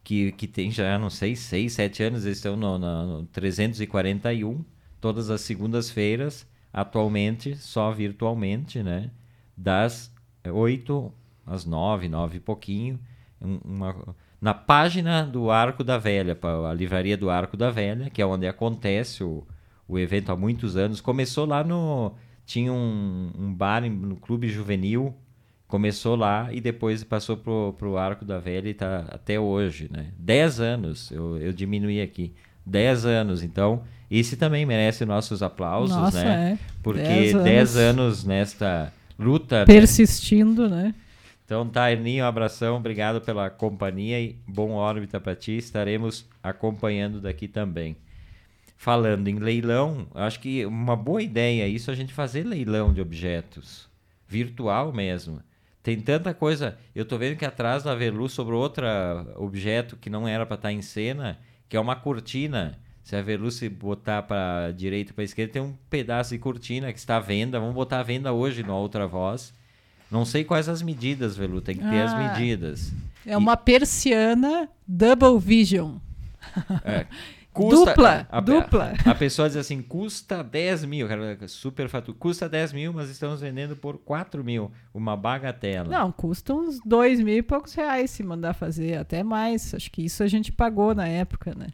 [0.04, 4.64] que, que tem já, não sei, seis, sete anos, eles estão no, no, no 341,
[5.06, 9.12] todas as segundas-feiras atualmente só virtualmente, né?
[9.56, 10.12] Das
[10.44, 11.14] 8
[11.46, 13.00] às 9, 9 e pouquinho,
[13.40, 16.36] uma, na página do Arco da Velha,
[16.68, 19.46] a livraria do Arco da Velha, que é onde acontece o,
[19.88, 21.00] o evento há muitos anos.
[21.02, 22.14] Começou lá no.
[22.44, 25.14] Tinha um, um bar no Clube Juvenil,
[25.68, 30.14] começou lá e depois passou pro, pro Arco da Velha e está até hoje, né?
[30.18, 32.34] 10 anos, eu, eu diminuí aqui.
[32.66, 33.84] 10 anos, então
[34.20, 36.52] esse também merece nossos aplausos, Nossa, né?
[36.54, 36.66] É.
[36.84, 37.76] Porque 10 anos.
[37.78, 38.24] anos.
[38.24, 39.60] nesta luta.
[39.60, 39.66] né?
[39.66, 40.84] Persistindo, né?
[40.84, 40.96] né?
[41.46, 45.52] Então tá, Erninho, um abração, obrigado pela companhia e bom órbita para ti.
[45.52, 47.96] Estaremos acompanhando daqui também.
[48.76, 53.00] Falando em leilão, acho que uma boa ideia é isso a gente fazer leilão de
[53.00, 53.88] objetos,
[54.28, 55.40] virtual mesmo.
[55.84, 56.78] Tem tanta coisa.
[56.96, 58.86] Eu tô vendo que atrás da Velu sobre outro
[59.36, 61.38] objeto que não era para estar tá em cena,
[61.70, 66.32] que é uma cortina se a Veluce botar para direita para esquerda, tem um pedaço
[66.32, 67.60] de cortina que está à venda.
[67.60, 69.54] Vamos botar à venda hoje no Outra Voz.
[70.10, 72.92] Não sei quais as medidas, Velu, tem que ter ah, as medidas.
[73.24, 73.36] É e...
[73.36, 75.98] uma persiana Double Vision.
[76.84, 77.06] É.
[77.54, 78.94] Custa, dupla, a, a, dupla.
[79.06, 81.08] A, a, pessoa diz assim, custa 10 mil,
[81.48, 82.18] super fatura.
[82.20, 85.88] Custa 10 mil, mas estamos vendendo por 4 mil, uma bagatela.
[85.88, 89.74] Não, custa uns 2 mil e poucos reais se mandar fazer, até mais.
[89.74, 91.68] Acho que isso a gente pagou na época, né?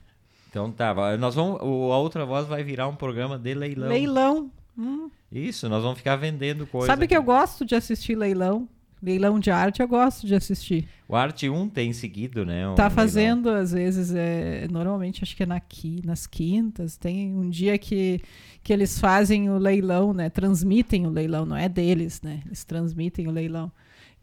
[0.51, 3.87] Então tá, nós vamos, a outra voz vai virar um programa de leilão.
[3.87, 4.51] Leilão.
[4.77, 5.09] Hum.
[5.31, 6.87] Isso, nós vamos ficar vendendo coisas.
[6.87, 8.67] Sabe que eu gosto de assistir leilão?
[9.01, 10.87] Leilão de arte eu gosto de assistir.
[11.07, 12.67] O Arte 1 tem seguido, né?
[12.67, 13.63] Um tá fazendo, leilão.
[13.63, 15.59] às vezes, é, normalmente acho que é na,
[16.03, 16.97] nas quintas.
[16.97, 18.21] Tem um dia que,
[18.61, 20.29] que eles fazem o leilão, né?
[20.29, 22.41] Transmitem o leilão, não é deles, né?
[22.45, 23.71] Eles transmitem o leilão.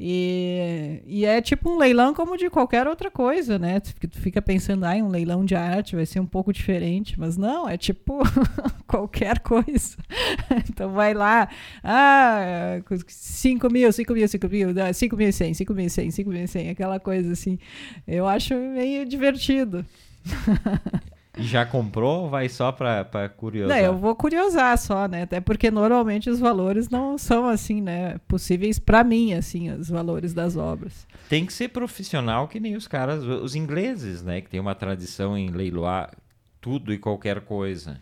[0.01, 3.80] E, e é tipo um leilão como de qualquer outra coisa, né?
[3.80, 7.36] Tu, tu fica pensando, ah, um leilão de arte vai ser um pouco diferente, mas
[7.36, 8.20] não, é tipo
[8.86, 9.96] qualquer coisa.
[10.70, 11.49] então vai lá,
[11.82, 16.11] ah, 5 mil, 5 mil, 5 mil, 5 mil e 100, 5 mil e 100,
[16.12, 17.59] 5 mil e 100, aquela coisa assim.
[18.07, 19.84] Eu acho meio divertido.
[21.39, 23.76] Já comprou ou vai só para curiosar?
[23.76, 25.22] Não, eu vou curiosar só, né?
[25.22, 28.18] Até porque normalmente os valores não são assim, né?
[28.26, 31.07] Possíveis para mim, assim, os valores das obras.
[31.28, 34.41] Tem que ser profissional que nem os caras, os ingleses, né?
[34.41, 36.12] Que tem uma tradição em leiloar
[36.61, 38.01] tudo e qualquer coisa.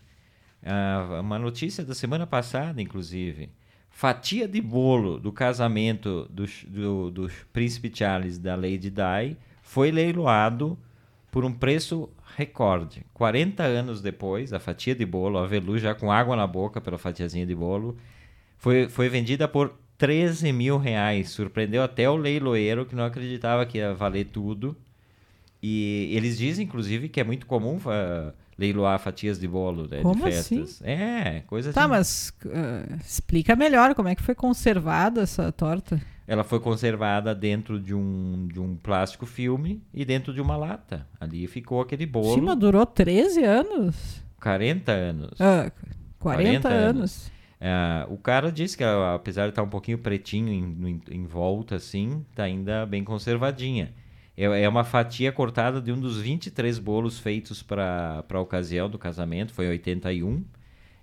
[0.65, 3.49] Ah, uma notícia da semana passada, inclusive.
[3.89, 10.77] Fatia de bolo do casamento do, do, do príncipe Charles da Lady Di foi leiloado
[11.31, 13.03] por um preço recorde.
[13.15, 16.97] 40 anos depois, a fatia de bolo, a Velu já com água na boca pela
[16.99, 17.97] fatiazinha de bolo,
[18.59, 21.31] foi, foi vendida por 13 mil reais.
[21.31, 24.77] Surpreendeu até o leiloeiro que não acreditava que ia valer tudo.
[25.63, 30.15] E eles dizem, inclusive, que é muito comum uh, leiloar fatias de bolo né, como
[30.15, 30.81] de festas.
[30.81, 30.83] Assim?
[30.83, 31.89] É, coisa Tá, assim.
[31.89, 36.01] mas uh, explica melhor como é que foi conservada essa torta.
[36.27, 41.07] Ela foi conservada dentro de um, de um plástico filme e dentro de uma lata.
[41.21, 42.33] Ali ficou aquele bolo.
[42.33, 44.21] Sim, mas durou 13 anos.
[44.41, 45.39] 40 anos.
[45.39, 45.71] Ah,
[46.19, 46.89] 40, 40 anos.
[46.99, 47.31] anos.
[47.59, 51.75] É, o cara disse que, apesar de estar um pouquinho pretinho em, em, em volta,
[51.75, 53.93] assim, tá ainda bem conservadinha.
[54.37, 58.97] É, é uma fatia cortada de um dos 23 bolos feitos para a ocasião do
[58.99, 60.43] casamento, foi 81.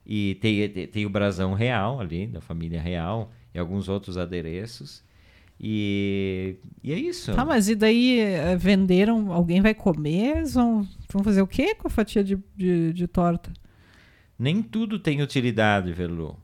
[0.07, 5.03] E tem, tem, tem o brasão real ali, da família real, e alguns outros adereços.
[5.61, 7.32] E, e é isso.
[7.35, 9.32] Tá, mas e daí eh, venderam?
[9.32, 10.37] Alguém vai comer?
[10.39, 13.53] Eles vão, vão fazer o quê com a fatia de, de, de torta?
[14.39, 16.37] Nem tudo tem utilidade, Velu.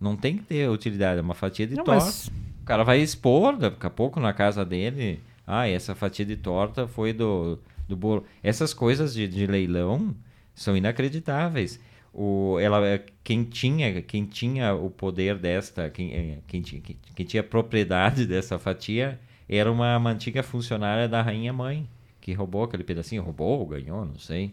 [0.00, 2.04] Não tem que ter utilidade, é uma fatia de Não, torta.
[2.06, 2.28] mas-
[2.62, 5.20] O cara vai expor daqui a pouco na casa dele.
[5.50, 8.22] Ah, essa fatia de torta foi do, do bolo.
[8.42, 10.14] Essas coisas de, de leilão
[10.54, 11.80] são inacreditáveis.
[12.12, 16.96] O, ela, é, quem, tinha, quem tinha o poder desta, quem, eh, quem, tinha, quem,
[17.14, 19.18] quem tinha propriedade dessa fatia,
[19.48, 21.88] era uma, uma antiga funcionária da rainha mãe,
[22.20, 23.22] que roubou aquele pedacinho.
[23.22, 24.52] Roubou, ganhou, não sei.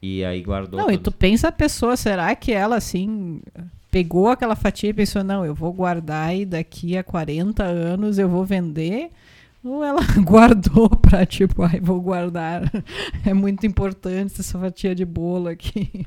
[0.00, 0.80] E aí guardou.
[0.80, 1.10] Não, e tudo.
[1.10, 3.42] tu pensa a pessoa, será que ela assim
[3.90, 8.30] pegou aquela fatia e pensou, não, eu vou guardar e daqui a 40 anos eu
[8.30, 9.10] vou vender?
[9.64, 12.62] Ou ela guardou pra tipo, ai, vou guardar.
[13.24, 16.06] É muito importante essa fatia de bolo aqui.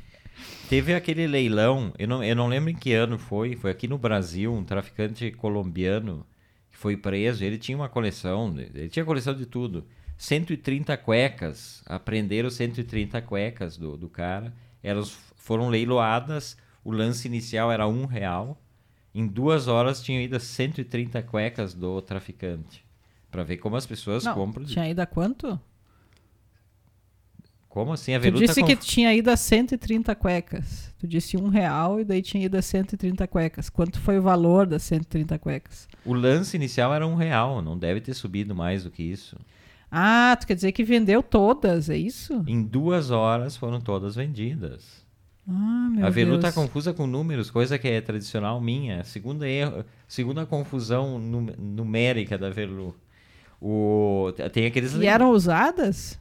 [0.69, 3.97] Teve aquele leilão, eu não, eu não lembro em que ano foi, foi aqui no
[3.97, 6.25] Brasil, um traficante colombiano
[6.69, 9.85] que foi preso, ele tinha uma coleção, ele tinha coleção de tudo.
[10.17, 17.87] 130 cuecas, apreenderam 130 cuecas do, do cara, elas foram leiloadas, o lance inicial era
[17.87, 18.61] um real,
[19.13, 22.84] em duas horas tinham ido 130 cuecas do traficante.
[23.35, 24.63] Pra ver como as pessoas Não, compram.
[24.63, 25.59] tinha ido a quanto?
[27.67, 28.13] Como assim?
[28.15, 30.93] A Tu Veluta disse conf- que tinha ido a 130 cuecas.
[30.97, 33.69] Tu disse um real e daí tinha ido a 130 cuecas.
[33.69, 35.85] Quanto foi o valor das 130 cuecas?
[36.05, 39.35] O lance inicial era um real, não deve ter subido mais do que isso.
[39.91, 42.41] Ah, tu quer dizer que vendeu todas, é isso?
[42.47, 45.03] Em duas horas foram todas vendidas.
[45.45, 46.55] Ah, meu a Velu tá Deus.
[46.55, 49.03] confusa com números, coisa que é tradicional minha.
[49.03, 52.95] Segunda erro, segunda confusão num- numérica da Velu.
[53.67, 54.93] O, tem aqueles.
[54.93, 56.19] E eram usadas?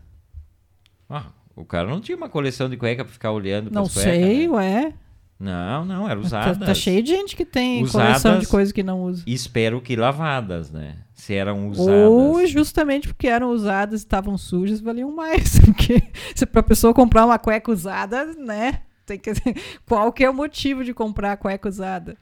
[1.11, 4.15] Ah, o cara não tinha uma coleção de cueca pra ficar olhando Não pras cuecas,
[4.15, 4.55] sei, né?
[4.55, 4.93] ué.
[5.39, 6.59] Não, não, eram Tá, usadas.
[6.59, 8.47] tá cheio de gente que tem coleção de Usadas.
[8.47, 9.25] coisa que não usa.
[9.27, 10.97] Espero que lavadas, né?
[11.13, 12.09] Se eram usadas.
[12.09, 15.59] Ou justamente porque eram usadas e estavam sujas, valiam mais.
[15.61, 16.03] Porque
[16.35, 18.81] se pra pessoa comprar uma cueca usada, né?
[19.05, 19.33] Tem que...
[19.87, 22.17] Qual que é o motivo de comprar a cueca usada?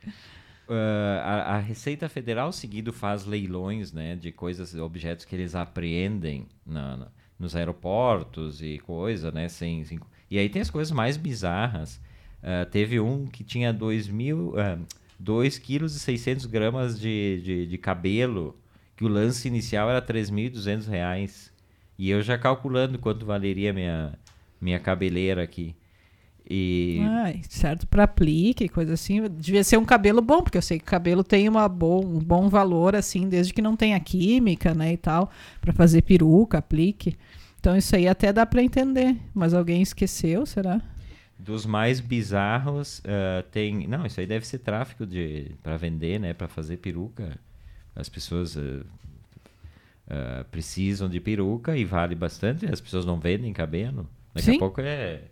[0.72, 6.46] Ah, a, a Receita Federal seguido faz leilões, né, de coisas, objetos que eles apreendem
[6.66, 7.08] na, na-
[7.38, 9.98] nos aeroportos e coisa, né, sem, sem-
[10.30, 12.00] e aí tem as coisas mais bizarras.
[12.42, 14.78] Ah, teve um que tinha 2 mil, ah,
[15.18, 18.56] 2 quilos e 600 gramas de, de, de cabelo,
[18.96, 21.52] que o lance inicial era 3.200 reais.
[21.98, 24.18] E eu já calculando quanto valeria minha,
[24.60, 25.74] minha cabeleira aqui.
[26.48, 29.22] E Ai, certo para aplique, coisa assim.
[29.30, 32.48] Devia ser um cabelo bom, porque eu sei que cabelo tem uma bom, um bom
[32.48, 35.30] valor, assim, desde que não tenha química, né, e tal,
[35.60, 37.16] para fazer peruca, aplique.
[37.60, 39.16] Então isso aí até dá para entender.
[39.32, 40.80] Mas alguém esqueceu, será?
[41.38, 43.86] Dos mais bizarros, ah, tem.
[43.86, 46.34] Não, isso aí deve ser tráfico de para vender, né?
[46.34, 47.38] Para fazer peruca.
[47.94, 48.84] As pessoas ah,
[50.10, 52.66] ah, precisam de peruca e vale bastante.
[52.66, 54.08] As pessoas não vendem cabelo.
[54.34, 54.56] Daqui Sim.
[54.56, 55.22] a pouco é.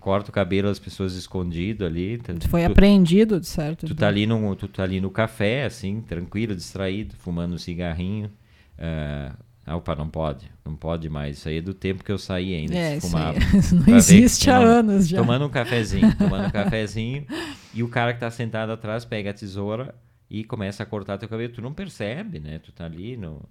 [0.00, 2.18] Corta o cabelo as pessoas escondido ali.
[2.18, 3.86] Tu- Foi tu, apreendido, de certo.
[3.86, 8.30] tu tá ali no, tu tá ali no café, assim, tranquilo, distraído, fumando um cigarrinho.
[8.78, 10.50] Ah, opa, não pode.
[10.64, 11.38] Não pode mais.
[11.38, 12.74] Isso aí é do tempo que eu saí ainda.
[12.74, 13.38] É, que fumava.
[13.54, 15.18] isso não ver existe que há não- anos já.
[15.18, 17.26] Tomando um cafezinho, tomando um cafezinho.
[17.74, 19.94] E o cara que tá sentado atrás pega a tesoura
[20.30, 21.52] e começa a cortar teu cabelo.
[21.52, 22.58] Tu não percebe, né?
[22.58, 23.42] Tu tá ali no,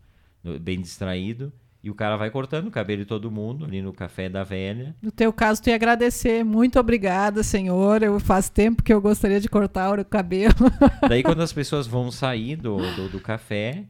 [0.43, 1.53] no- bem distraído.
[1.81, 4.93] E o cara vai cortando o cabelo de todo mundo ali no café da velha.
[5.01, 6.43] No teu caso, tu ia agradecer.
[6.43, 8.03] Muito obrigada, senhor.
[8.03, 10.53] Eu faz tempo que eu gostaria de cortar o cabelo.
[11.07, 13.85] Daí quando as pessoas vão sair do, do, do café,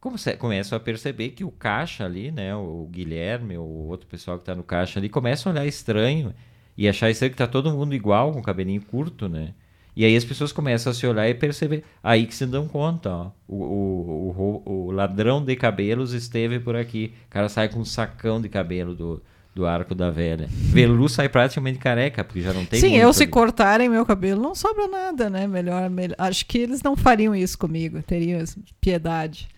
[0.00, 2.54] come- começam a perceber que o caixa ali, né?
[2.54, 6.32] O Guilherme, o outro pessoal que tá no caixa ali, começam a olhar estranho
[6.76, 9.54] e achar estranho que tá todo mundo igual, com o cabelinho curto, né?
[9.98, 11.82] E aí as pessoas começam a se olhar e perceber.
[12.00, 13.30] Aí que se dão conta, ó.
[13.48, 17.12] O, o, o, o ladrão de cabelos esteve por aqui.
[17.26, 19.20] O cara sai com um sacão de cabelo do,
[19.52, 20.46] do arco da velha.
[20.48, 23.32] Velu sai praticamente careca, porque já não tem Sim, eu se ali.
[23.32, 25.48] cortarem meu cabelo, não sobra nada, né?
[25.48, 26.14] Melhor, melhor.
[26.16, 28.00] Acho que eles não fariam isso comigo.
[28.00, 28.44] Teriam
[28.80, 29.48] piedade.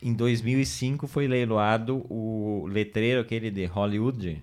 [0.00, 4.40] Em 2005 foi leiloado o letreiro aquele de Hollywood,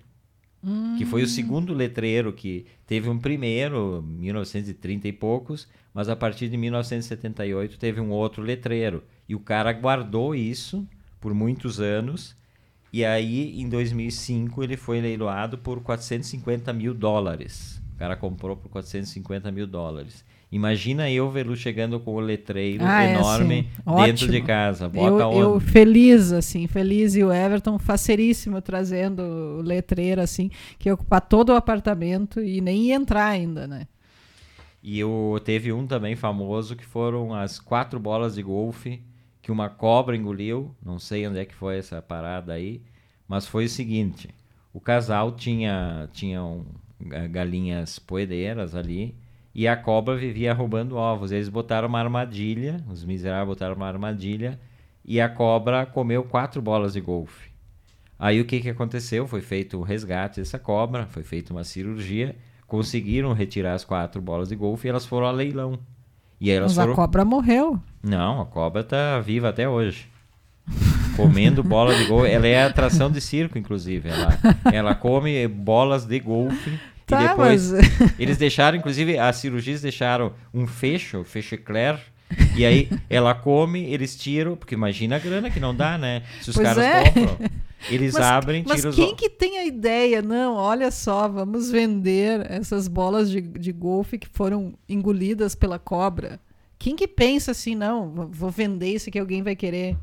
[0.98, 6.48] que foi o segundo letreiro que teve um primeiro, 1930 e poucos, mas a partir
[6.48, 9.04] de 1978 teve um outro letreiro.
[9.28, 10.86] E o cara guardou isso
[11.20, 12.36] por muitos anos.
[12.92, 17.80] E aí, em 2005, ele foi leiloado por 450 mil dólares.
[17.94, 20.24] O cara comprou por 450 mil dólares.
[20.56, 23.94] Imagina eu, Velu, chegando com o letreiro Ah, é, enorme sim.
[24.06, 24.86] dentro de casa.
[24.86, 25.64] Eu, Bota eu onde?
[25.66, 27.14] feliz, assim, feliz.
[27.14, 32.60] E o Everton faceríssimo trazendo o letreiro, assim, que ia ocupar todo o apartamento e
[32.60, 33.86] nem ia entrar ainda, né?
[34.82, 39.02] E o, teve um também famoso que foram as quatro bolas de golfe
[39.42, 40.74] que uma cobra engoliu.
[40.84, 42.80] Não sei onde é que foi essa parada aí,
[43.28, 44.28] mas foi o seguinte:
[44.72, 46.64] o casal tinha tinham
[47.00, 49.14] ga- galinhas poedeiras ali
[49.58, 51.32] e a cobra vivia roubando ovos.
[51.32, 54.60] Eles botaram uma armadilha, os miseráveis botaram uma armadilha
[55.02, 57.48] e a cobra comeu quatro bolas de golfe.
[58.18, 59.26] Aí o que, que aconteceu?
[59.26, 62.36] Foi feito o resgate dessa cobra, foi feita uma cirurgia,
[62.66, 65.78] conseguiram retirar as quatro bolas de golfe e elas foram a leilão.
[66.38, 66.92] E elas Mas foram.
[66.92, 67.80] a cobra morreu.
[68.02, 70.06] Não, a cobra tá viva até hoje.
[71.16, 72.30] Comendo bola de golfe.
[72.30, 74.10] Ela é atração de circo, inclusive.
[74.10, 74.38] Ela,
[74.70, 76.78] ela come bolas de golfe.
[77.06, 77.70] Tá, e depois.
[77.72, 77.88] mas-
[78.18, 81.98] Eles deixaram, inclusive, as cirurgias deixaram um fecho, fecho eclair.
[82.56, 86.22] E aí ela come, eles tiram, porque imagina a grana que não dá, né?
[86.42, 87.04] Se os Pois caras é.
[87.10, 87.38] compram.
[87.88, 88.96] Eles Mas- abrem, Mas tiram os.
[88.96, 90.20] quem que tem a ideia?
[90.22, 96.40] Não, olha só, vamos vender essas bolas de, de golfe que foram engolidas pela cobra.
[96.78, 99.96] Quem que pensa assim, não, vou vender isso que alguém vai querer?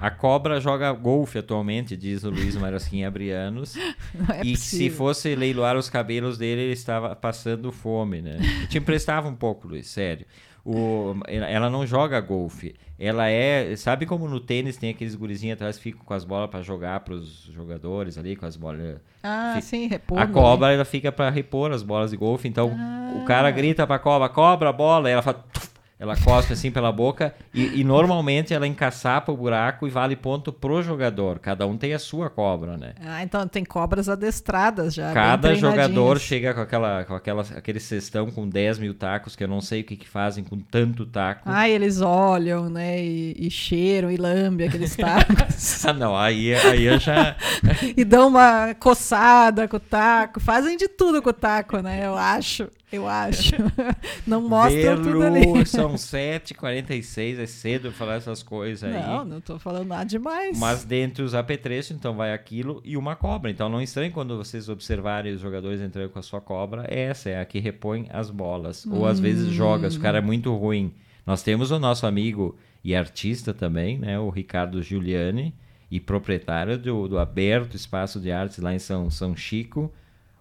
[0.00, 3.74] A cobra joga golfe atualmente, diz o Luiz Marasquim Abrianos.
[4.34, 4.96] É e se possível.
[4.98, 8.38] fosse leiloar os cabelos dele, ele estava passando fome, né?
[8.62, 10.26] Eu te emprestava um pouco, Luiz, sério.
[10.64, 12.74] O, ela não joga golfe.
[12.98, 13.76] Ela é.
[13.76, 17.00] Sabe como no tênis tem aqueles gurizinhos atrás que ficam com as bolas para jogar
[17.00, 18.96] para os jogadores ali, com as bolas.
[19.22, 20.18] Ah, Fi- sim, repor.
[20.18, 22.48] A cobra, ela fica para repor as bolas de golfe.
[22.48, 22.74] Então,
[23.22, 25.44] o cara grita pra cobra, cobra a bola, e ela fala.
[25.52, 25.68] "Tuf",
[25.98, 30.52] Ela cospe assim pela boca e, e normalmente ela encaçapa o buraco e vale ponto
[30.52, 31.38] pro jogador.
[31.38, 32.92] Cada um tem a sua cobra, né?
[33.00, 35.14] Ah, então tem cobras adestradas já.
[35.14, 39.48] Cada jogador chega com, aquela, com aquela, aquele cestão com 10 mil tacos, que eu
[39.48, 41.42] não sei o que, que fazem com tanto taco.
[41.46, 43.02] Ah, eles olham, né?
[43.02, 45.82] E, e cheiram e lambem aqueles tacos.
[45.86, 47.36] Ah, não, aí, aí eu já.
[47.96, 50.40] e dão uma coçada com o taco.
[50.40, 52.04] Fazem de tudo com o taco, né?
[52.04, 52.68] Eu acho.
[52.92, 53.52] Eu acho.
[54.26, 55.66] Não mostram tudo ali.
[55.66, 59.02] São 7h46, é cedo falar essas coisas aí.
[59.02, 60.58] Não, não tô falando nada demais.
[60.58, 63.50] Mas dentre os apetrechos, então vai aquilo e uma cobra.
[63.50, 66.86] Então não estranhe quando vocês observarem os jogadores entrando com a sua cobra.
[66.88, 68.86] Essa é a que repõe as bolas.
[68.86, 70.94] Ou às vezes joga, se o cara é muito ruim.
[71.26, 74.16] Nós temos o nosso amigo e artista também, né?
[74.16, 75.52] O Ricardo Giuliani,
[75.90, 79.92] e proprietário do, do Aberto Espaço de Artes lá em São, São Chico,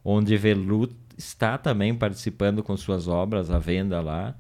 [0.04, 0.88] onde Velu
[1.18, 4.36] está também participando com suas obras à venda lá.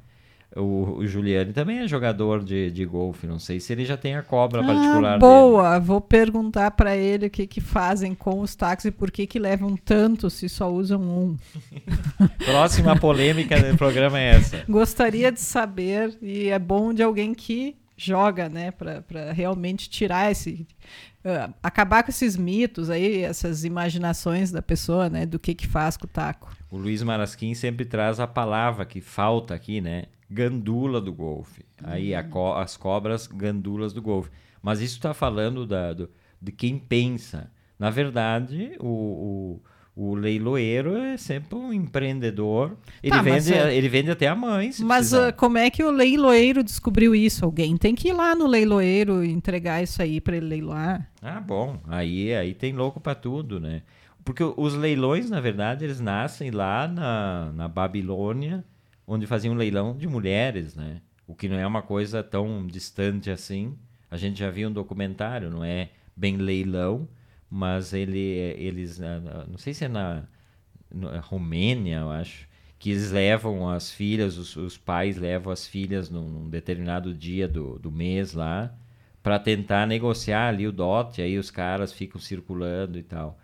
[0.55, 3.27] O, o Giuliani também é jogador de, de golfe.
[3.27, 5.19] Não sei se ele já tem a cobra particular ah, dele.
[5.19, 9.27] boa, vou perguntar pra ele o que que fazem com os táxis e por que
[9.27, 11.37] que levam tanto se só usam um.
[12.45, 14.63] Próxima polêmica do programa é essa.
[14.69, 20.67] Gostaria de saber e é bom de alguém que joga, né, pra realmente tirar esse
[21.23, 25.95] ah, acabar com esses mitos aí, essas imaginações da pessoa, né, do que que faz
[25.97, 26.55] com o taco.
[26.69, 30.03] O Luiz Marasquim sempre traz a palavra que falta aqui, né?
[30.29, 31.63] Gandula do golfe.
[31.83, 34.29] Aí a co- as cobras gandulas do golfe.
[34.61, 36.09] Mas isso está falando da, do-
[36.41, 37.49] de quem pensa.
[37.79, 39.61] Na verdade, o, o,
[39.95, 42.75] o leiloeiro é sempre um empreendedor.
[43.01, 45.89] Ele, Tá, vende, é- ele vende até a mãe, Mas ah, como é que o
[45.91, 47.45] leiloeiro descobriu isso?
[47.45, 51.09] Alguém tem que ir lá no leiloeiro e entregar isso aí para ele leiloar.
[51.21, 51.79] Ah, bom.
[51.87, 53.83] Aí, aí tem louco pra tudo, né?
[54.25, 58.65] Porque os leilões, na verdade, eles nascem lá na, na Babilônia,
[59.07, 60.97] onde faziam leilão de mulheres, né?
[61.27, 63.75] O que não é uma coisa tão distante assim.
[64.11, 67.07] A gente já viu um documentário, não é bem leilão,
[67.49, 70.23] mas ele, eles, na- na- não sei se é na,
[70.91, 72.47] na Romênia, eu acho,
[72.79, 77.79] que eles levam as filhas, os, os pais levam as filhas num, determinado dia do,
[77.79, 78.73] do mês lá,
[79.23, 83.39] para tentar negociar ali o dote, aí os caras ficam circulando e tal.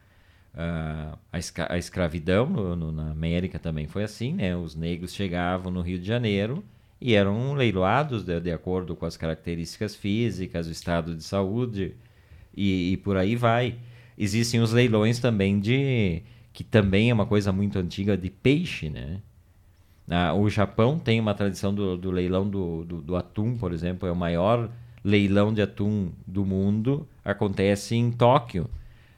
[0.53, 4.55] Ah, a, a escravidão no- no- na América também foi assim, né?
[4.55, 6.63] Os negros chegavam no Rio de Janeiro
[6.99, 11.95] e eram leiloados de, de acordo com as características físicas, o estado de saúde
[12.55, 13.77] e, e por aí vai.
[14.23, 16.21] Existem os leilões também de
[16.53, 19.19] que também é uma coisa muito antiga de peixe, né?
[20.07, 24.07] Ah, o Japão tem uma tradição do, do leilão do, do, do atum, por exemplo,
[24.07, 24.69] é o maior
[25.03, 28.69] leilão de atum do mundo, acontece em Tóquio.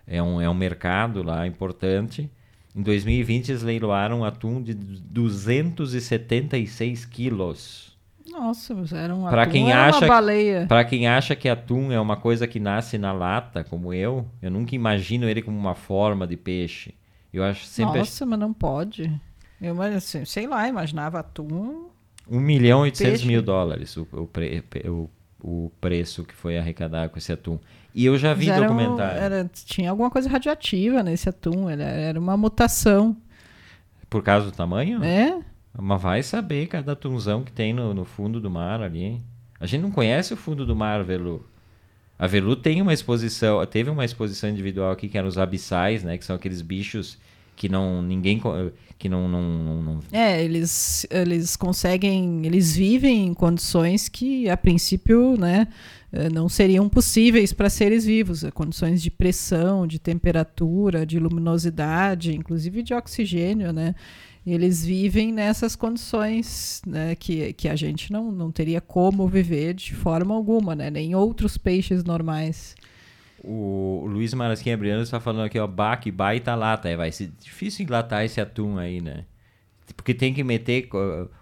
[0.08, 2.32] É um, é um mercado lá importante.
[2.74, 7.93] Em 2020 eles leiloaram atum de 276 quilos.
[8.30, 10.66] Nossa, era um Pra atum, quem acha- uma baleia.
[10.68, 14.50] Para quem acha que atum é uma coisa que nasce na lata, como eu, eu
[14.50, 16.94] nunca imagino ele como uma forma de peixe.
[17.34, 19.12] Eu acho sempre Nossa, mas não pode.
[19.62, 21.88] Eu, assim, sei lá, imaginava atum.
[22.30, 23.28] 1 milhão e 800 Peixe.
[23.28, 25.10] mil dólares o, o, pre- o,
[25.42, 27.60] o preço que foi arrecadado com esse atum.
[27.94, 29.22] E eu já vi mas era um- documentário.
[29.22, 31.70] era- tinha alguma coisa radioativa nesse atum.
[31.70, 33.16] Era, era uma mutação.
[34.10, 35.04] Por causa do tamanho?
[35.04, 35.40] É?
[35.78, 39.20] Mas vai saber cada tunzão que tem no, no fundo do mar ali.
[39.60, 41.46] A gente não conhece o fundo do mar, Velu.
[42.18, 46.18] A Velu tem uma exposição, teve uma exposição individual aqui que eram os abissais, né?
[46.18, 47.18] Que são aqueles bichos
[47.56, 48.42] que não ninguém
[48.98, 54.58] que não não, não, não- É, eles, eles conseguem, eles vivem em condições que, a
[54.58, 55.68] princípio, né,
[56.12, 62.36] eh, não seriam possíveis para seres vivos, eh, condições de pressão, de temperatura, de luminosidade,
[62.36, 63.94] inclusive de oxigênio, né?
[64.46, 69.96] Eles vivem nessas condições né, que, que a gente não, não teria como viver de
[69.96, 70.90] forma alguma, né?
[70.90, 72.76] Nem outros peixes normais.
[73.42, 76.90] o Luiz Marasquinha Briano está falando aqui, ó, bah, que baita lata.
[76.90, 79.26] É, vai ser difícil enlatar esse atum aí, né?
[79.96, 80.90] Porque tem que meter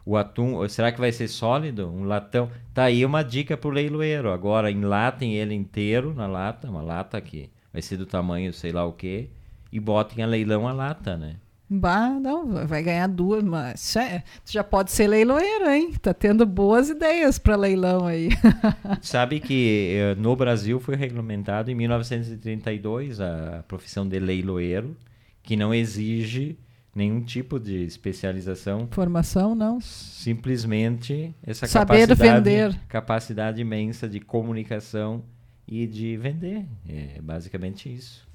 [0.05, 0.67] o atum.
[0.67, 1.87] Será que vai ser sólido?
[1.89, 2.51] Um latão?
[2.73, 4.31] Tá aí uma dica pro leiloeiro.
[4.31, 8.85] Agora, enlatem ele inteiro na lata, uma lata que vai ser do tamanho sei lá
[8.85, 9.29] o quê,
[9.71, 11.37] e botem a leilão a lata, né?
[11.73, 15.93] Bah, não, vai ganhar duas, mas é- já pode ser leiloeiro, hein?
[16.01, 18.27] Tá tendo boas ideias para leilão aí.
[19.01, 24.97] Sabe que eh, no Brasil foi regulamentado em 1932 a profissão de leiloeiro,
[25.41, 26.57] que não exige
[26.93, 29.79] nenhum tipo de especialização, Formação, não.
[29.79, 32.79] simplesmente essa Saber capacidade, vender.
[32.89, 35.23] capacidade imensa de comunicação
[35.65, 36.65] e de vender.
[36.87, 38.29] É basicamente isso.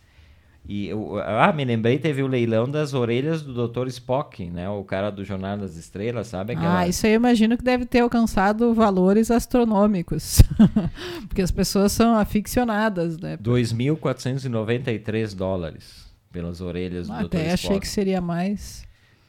[0.69, 3.87] E eu, ah, me lembrei, teve o leilão das orelhas do Dr.
[3.87, 4.69] Spock, né?
[4.69, 6.55] O cara do Jornal das Estrelas, sabe?
[6.55, 6.81] Aquela...
[6.81, 10.43] Ah, isso aí eu imagino que deve ter alcançado valores astronômicos.
[11.29, 13.37] Porque as pessoas são aficionadas, né?
[13.37, 17.27] 2.493 dólares pelas orelhas do Dr.
[17.27, 17.81] Até achei Spock.
[17.81, 18.85] que seria mais.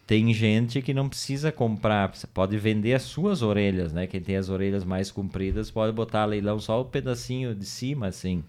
[0.07, 4.07] Tem gente que não precisa comprar, você pode vender as suas orelhas, né?
[4.07, 8.43] Quem tem as orelhas mais compridas pode botar leilão só o pedacinho de cima, assim.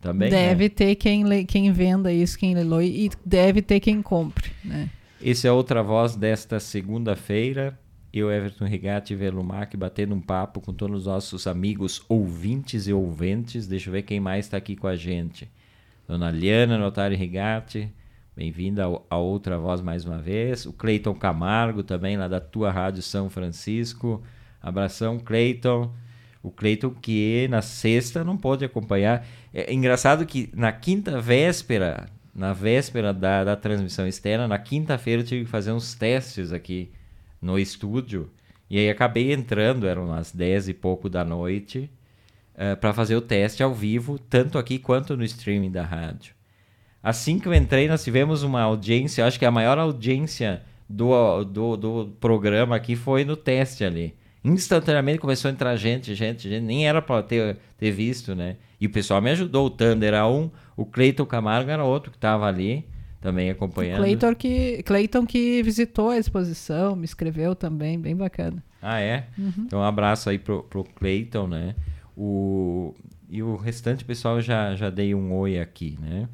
[0.00, 0.48] Também, né?
[0.48, 4.88] deve ter quem, le- quem venda isso, quem leiloe, e deve ter quem compre, né?
[5.20, 7.78] Esse é outra voz desta segunda-feira.
[8.12, 12.92] Eu, Everton Rigatti e Velumac, batendo um papo com todos os nossos amigos ouvintes e
[12.92, 13.66] ouventes.
[13.66, 15.50] Deixa eu ver quem mais está aqui com a gente.
[16.06, 17.92] Dona Liana Notari Rigatti,
[18.34, 20.64] bem-vinda a outra voz mais uma vez.
[20.64, 24.22] O Cleiton Camargo, também lá da tua Rádio São Francisco.
[24.62, 25.92] Abração, Cleiton.
[26.48, 29.26] O Cleiton que na sexta não pôde acompanhar.
[29.52, 35.26] É engraçado que na quinta véspera, na véspera da, da transmissão externa, na quinta-feira eu
[35.26, 36.90] tive que fazer uns testes aqui
[37.40, 38.30] no estúdio.
[38.70, 41.90] E aí acabei entrando, eram umas 10 e pouco da noite,
[42.80, 46.34] para fazer o teste ao vivo, tanto aqui quanto no streaming da rádio.
[47.02, 51.76] Assim que eu entrei, nós tivemos uma audiência, acho que a maior audiência do, do,
[51.76, 54.14] do programa aqui foi no teste ali.
[54.52, 58.56] Instantaneamente começou a entrar gente, gente, gente, nem era para ter, ter visto, né?
[58.80, 59.66] E o pessoal me ajudou.
[59.66, 62.84] O Thunder era um, o Cleiton Camargo era outro que estava ali,
[63.20, 63.98] também acompanhando.
[63.98, 68.62] Cleiton que, Cleiton que visitou a exposição, me escreveu também, bem bacana.
[68.80, 69.26] Ah, é?
[69.38, 71.74] Então, um abraço aí pro, pro Cleiton, né?
[72.16, 72.94] O,
[73.28, 76.28] e o restante pessoal já, já dei um oi aqui, né?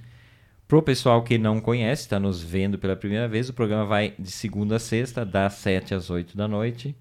[0.66, 4.30] Pro pessoal que não conhece, está nos vendo pela primeira vez, o programa vai de
[4.30, 6.96] segunda a sexta, das 7 às 8 da noite,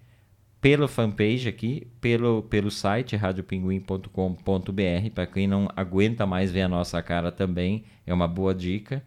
[0.64, 7.04] pelo fanpage aqui, pelo, pelo site radiopinguim.com.br, para quem não aguenta mais ver a nossa
[7.04, 9.04] cara também, é uma boa dica.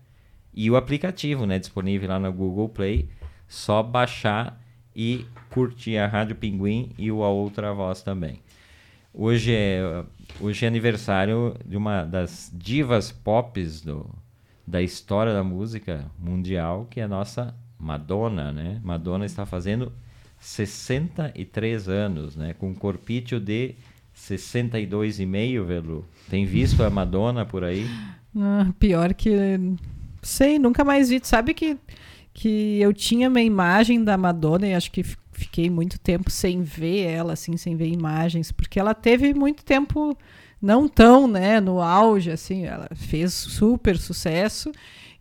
[0.52, 3.09] E o aplicativo, né, disponível lá no Google Play,
[3.48, 4.62] só baixar
[4.94, 8.42] e curtir a Rádio Pinguim e o A Outra Voz também.
[9.14, 10.04] Hoje é,
[10.38, 14.07] hoje é aniversário de uma das divas pop do,
[14.66, 18.78] da história da música mundial, que é a nossa Madonna, né?
[18.84, 19.90] Madonna está fazendo
[20.47, 22.55] 63 anos, né?
[22.55, 23.74] Com um corpício de
[24.16, 26.05] 62,5, Velu.
[26.30, 27.86] Tem visto a Madonna por aí?
[28.36, 29.32] Ah, pior que.
[30.22, 31.20] Sei, nunca mais vi.
[31.22, 31.76] Sabe que,
[32.32, 36.62] que eu tinha minha imagem da Madonna e acho que fi- fiquei muito tempo sem
[36.62, 40.16] ver ela, assim, sem ver imagens, porque ela teve muito tempo
[40.62, 44.72] não tão, né, no auge, assim, ela fez super sucesso.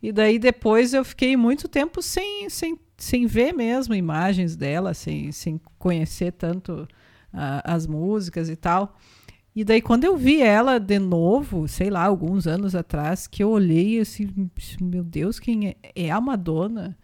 [0.01, 5.31] E daí depois eu fiquei muito tempo sem, sem, sem ver mesmo imagens dela, sem,
[5.31, 6.87] sem conhecer tanto
[7.33, 8.97] ah, as músicas e tal.
[9.55, 13.49] E daí, quando eu vi ela de novo, sei lá, alguns anos atrás, que eu
[13.49, 14.29] olhei assim,
[14.81, 15.75] meu Deus, quem é?
[15.95, 16.97] É a Madonna?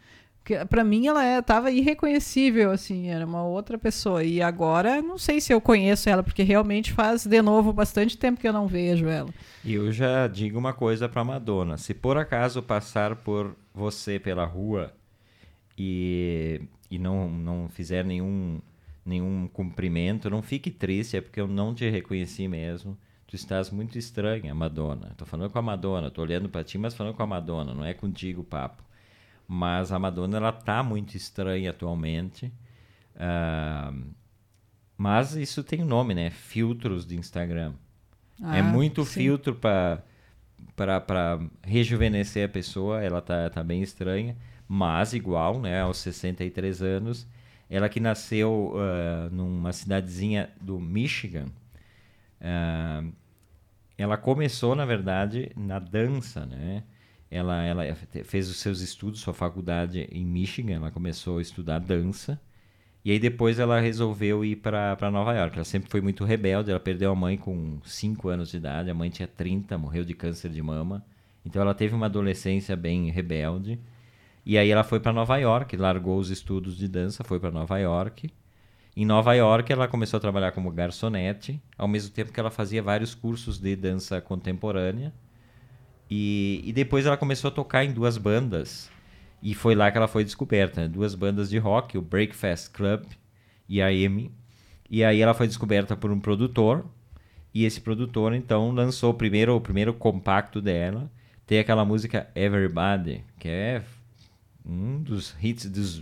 [0.69, 4.21] Pra mim ela é, tava irreconhecível, assim, era uma outra pessoa.
[4.23, 8.41] E agora, não sei se eu conheço ela, porque realmente faz de novo bastante tempo
[8.41, 9.29] que eu não vejo ela.
[9.63, 14.43] E eu já digo uma coisa para Madonna: se por acaso passar por você pela
[14.43, 14.91] rua
[15.81, 18.59] e, e não, não fizer nenhum,
[19.05, 22.97] nenhum cumprimento, não fique triste, é porque eu não te reconheci mesmo.
[23.27, 25.13] Tu estás muito estranha, Madonna.
[25.17, 27.85] Tô falando com a Madonna, tô olhando para ti, mas falando com a Madonna, não
[27.85, 28.83] é contigo o papo.
[29.47, 32.51] Mas a Madonna ela tá muito estranha atualmente.
[33.15, 33.93] Ah,
[34.97, 36.29] mas isso tem um nome, né?
[36.29, 37.73] Filtros de Instagram.
[38.49, 39.11] é Ah, muito sim.
[39.15, 40.03] filtro para
[40.75, 44.35] para rejuvenescer a pessoa, ela tá, tá bem estranha,
[44.73, 47.27] mas igual, né, aos 63 anos,
[47.69, 51.47] ela que nasceu ah, numa cidadezinha do Michigan,
[52.39, 53.03] ah,
[53.97, 56.83] ela começou, na verdade, na dança, né?
[57.29, 62.39] Ela, ela fez os seus estudos, sua faculdade em Michigan, ela começou a estudar dança,
[63.03, 65.55] e aí depois ela resolveu ir para Nova York.
[65.57, 68.93] Ela sempre foi muito rebelde, ela perdeu a mãe com 5 anos de idade, a
[68.93, 71.05] mãe tinha 30, morreu de câncer de mama.
[71.45, 73.77] Então ela teve uma adolescência bem rebelde.
[74.45, 77.77] E aí ela foi para Nova York, largou os estudos de dança, foi para Nova
[77.77, 78.29] York.
[78.95, 82.81] Em Nova York ela começou a trabalhar como garçonete, ao mesmo tempo que ela fazia
[82.81, 85.13] vários cursos de dança contemporânea.
[86.09, 88.89] E, e depois ela começou a tocar em duas bandas.
[89.41, 90.81] E foi lá que ela foi descoberta.
[90.81, 90.87] né?
[90.87, 93.03] Duas bandas de rock, o Breakfast Club
[93.69, 94.31] e a Amy.
[94.89, 96.85] E aí ela foi descoberta por um produtor.
[97.53, 101.09] E esse produtor, então, lançou primeiro o primeiro compacto dela.
[101.45, 103.81] Tem aquela música Everybody, que é
[104.65, 106.01] um dos hits, dos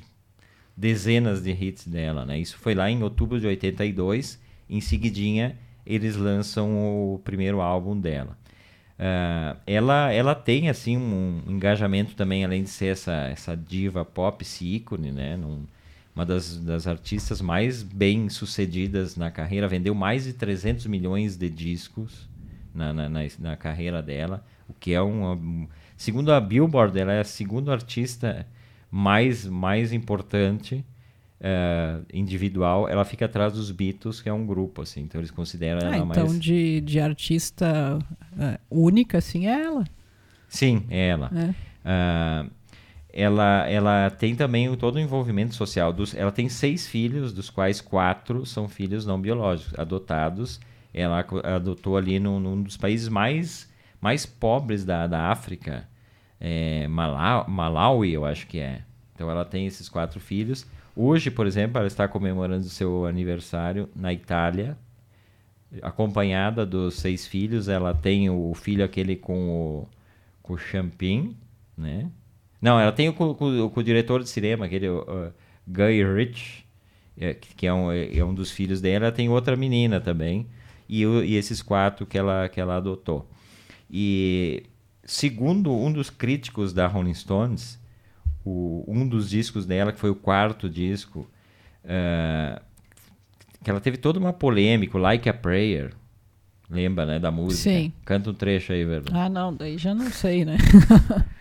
[0.75, 2.39] dezenas de hits dela, né?
[2.39, 4.39] Isso foi lá em outubro de 82.
[4.69, 6.69] Em seguidinha, eles lançam
[7.13, 8.37] o primeiro álbum dela.
[8.97, 14.43] Ah, ela, ela tem assim um engajamento também, além de ser essa, essa diva pop,
[14.43, 15.37] esse ícone, né?
[15.37, 15.65] Num-
[16.15, 21.49] uma das, das artistas mais bem sucedidas na carreira, vendeu mais de 300 milhões de
[21.49, 22.27] discos
[22.75, 25.67] na, na, na, na carreira dela, o que é um, um-
[25.99, 28.47] segundo a Billboard, ela é a segunda artista
[28.89, 30.83] mais mais importante
[31.41, 32.87] eh, individual.
[32.89, 35.97] Ela fica atrás dos Beatles, que é um grupo assim, então eles consideram Ah, ela
[35.97, 37.99] então mais de, de artista
[38.39, 39.83] é, única, assim, é ela.
[40.47, 41.29] Sim, é ela.
[41.31, 41.53] né?
[41.85, 42.45] Ah,
[43.11, 45.91] ela, ela tem também todo o envolvimento social.
[45.91, 50.59] Dos, ela tem seis filhos, dos quais quatro são filhos não biológicos, adotados.
[50.93, 53.69] Ela adotou ali num, num dos países mais,
[54.01, 55.87] mais pobres da, da África,
[56.39, 58.81] é, Malawi, eu acho que é.
[59.13, 60.65] Então ela tem esses quatro filhos.
[60.95, 64.77] Hoje, por exemplo, ela está comemorando o seu aniversário na Itália,
[65.81, 67.67] acompanhada dos seis filhos.
[67.67, 69.87] Ela tem o filho aquele com o,
[70.41, 71.35] com o Champin,
[71.77, 72.09] né?
[72.61, 75.31] Não, ela tem o com, com- o diretor de cinema, aquele uh,
[75.65, 76.65] Guy Ritchie,
[77.17, 79.05] é, que é um, é um dos filhos dela.
[79.05, 80.47] Ela tem outra menina também.
[80.87, 83.29] E, e esses quatro que ela, que ela adotou.
[83.89, 84.63] E
[85.03, 87.79] segundo um dos críticos da Rolling Stones,
[88.45, 91.27] o- um dos discos dela, que foi o quarto disco,
[91.83, 92.61] eh,
[93.63, 95.93] que ela teve toda uma polêmica, Like a Prayer.
[96.69, 97.63] Lembra, né, da música?
[97.63, 97.91] Sim.
[98.05, 99.11] Canta um trecho aí, Verda.
[99.13, 100.57] Ah, não, daí já não sei, né?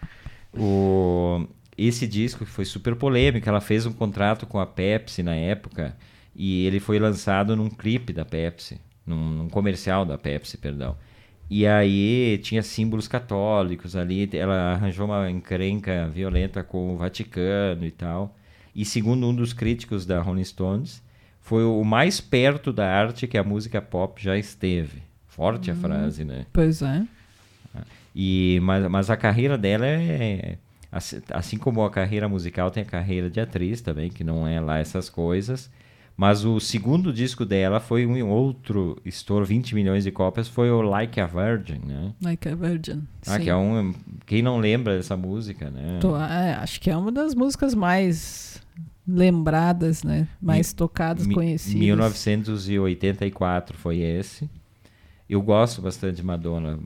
[0.60, 1.46] O,
[1.76, 5.96] esse disco que foi super polêmico, ela fez um contrato com a Pepsi na época
[6.34, 10.96] e ele foi lançado num clipe da Pepsi, num, num comercial da Pepsi, perdão.
[11.50, 17.90] E aí tinha símbolos católicos ali, ela arranjou uma encrenca violenta com o Vaticano e
[17.90, 18.36] tal.
[18.74, 21.02] E segundo um dos críticos da Rolling Stones,
[21.40, 25.02] foi o mais perto da arte que a música pop já esteve.
[25.26, 26.44] Forte a frase, né?
[26.52, 27.06] Pois é.
[28.14, 30.58] E, mas, mas a carreira dela é.
[30.90, 34.60] Assim, assim como a carreira musical, tem a carreira de atriz também, que não é
[34.60, 35.70] lá essas coisas.
[36.20, 40.82] Mas o segundo disco dela foi um outro estouro, 20 milhões de cópias, foi o
[40.82, 42.12] Like a Virgin, né?
[42.20, 43.04] Like a Virgin.
[43.24, 43.44] Ah, sim.
[43.44, 43.94] que é um.
[44.26, 45.98] Quem não lembra dessa música, né?
[46.00, 48.60] Tô- é, acho que é uma das músicas mais
[49.06, 50.26] lembradas, né?
[50.42, 51.80] Mais tocadas, Mi- conhecidas.
[51.80, 54.50] 1984 foi esse.
[55.30, 56.80] Eu gosto bastante de Madonna.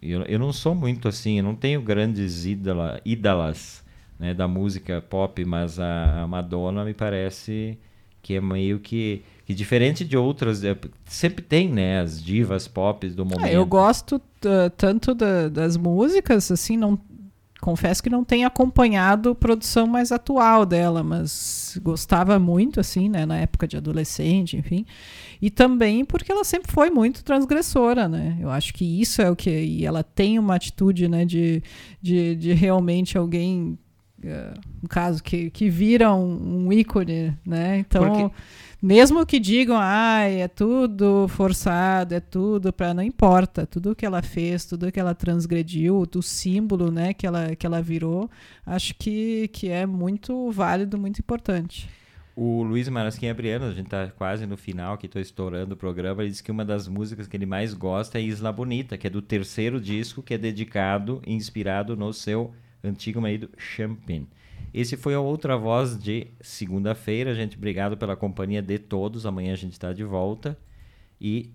[0.00, 3.82] Eu, eu não sou muito assim, eu não tenho grandes ídola, ídolas
[4.20, 7.76] né, da música pop, mas a, a Madonna me parece
[8.26, 10.64] que é meio que, que diferente de outras.
[10.64, 13.44] é, sempre tem, né, as divas pop do momento.
[13.44, 14.20] Ah, eu gosto
[14.76, 16.98] tanto da- das músicas, assim, não
[17.60, 23.36] confesso que não tenho acompanhado produção mais atual dela, mas gostava muito, assim, né, na
[23.38, 24.84] época de adolescente, enfim.
[25.40, 28.36] E também porque ela sempre foi muito transgressora, né?
[28.40, 29.50] Eu acho que isso é o que.
[29.50, 31.62] E ela tem uma atitude, né, de,
[32.02, 33.78] de, de realmente alguém.
[34.26, 37.78] Uh, no caso, que, que vira um, um ícone, né?
[37.78, 38.34] Então, Porque-
[38.82, 44.22] mesmo que digam, ai, é tudo forçado, é tudo para não importa, tudo que ela
[44.22, 48.30] fez, tudo que ela transgrediu, do símbolo, né, que ela que ela virou,
[48.64, 51.88] acho que que é muito válido, muito importante.
[52.38, 56.20] O Luiz Marasquim Abriano, a gente tá quase no final, que tô estourando o programa,
[56.22, 59.10] ele disse que uma das músicas que ele mais gosta é Isla Bonita, que é
[59.10, 62.52] do terceiro disco, que é dedicado e inspirado no seu
[62.82, 64.28] antigo marido Champagne.
[64.72, 67.34] Esse foi a outra voz de segunda-feira.
[67.34, 69.24] Gente, obrigado pela companhia de todos.
[69.26, 70.58] Amanhã a gente está de volta.
[71.20, 71.50] E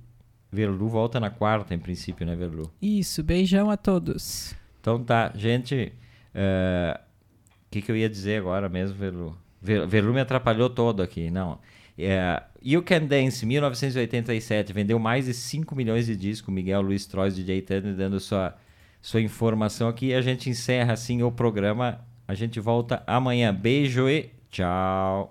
[0.52, 2.72] Verlu volta na quarta, em princípio, né, Verlu?
[2.82, 4.56] Isso, beijão a todos.
[4.80, 5.94] Então tá, gente.
[6.34, 9.38] O que, que eu ia dizer agora mesmo, Verlu?
[9.62, 11.30] Ver- Verlu me atrapalhou todo aqui.
[11.30, 11.60] Não.
[11.98, 16.54] É, you Can Dance, 1987, vendeu mais de 5 milhões de discos.
[16.54, 18.56] Miguel Luiz Trois, DJ Tânia, dando sua,
[19.02, 20.08] sua informação aqui.
[20.08, 22.00] E a gente encerra assim o programa.
[22.28, 23.54] A gente volta amanhã.
[23.54, 25.20] Beijo e tchau.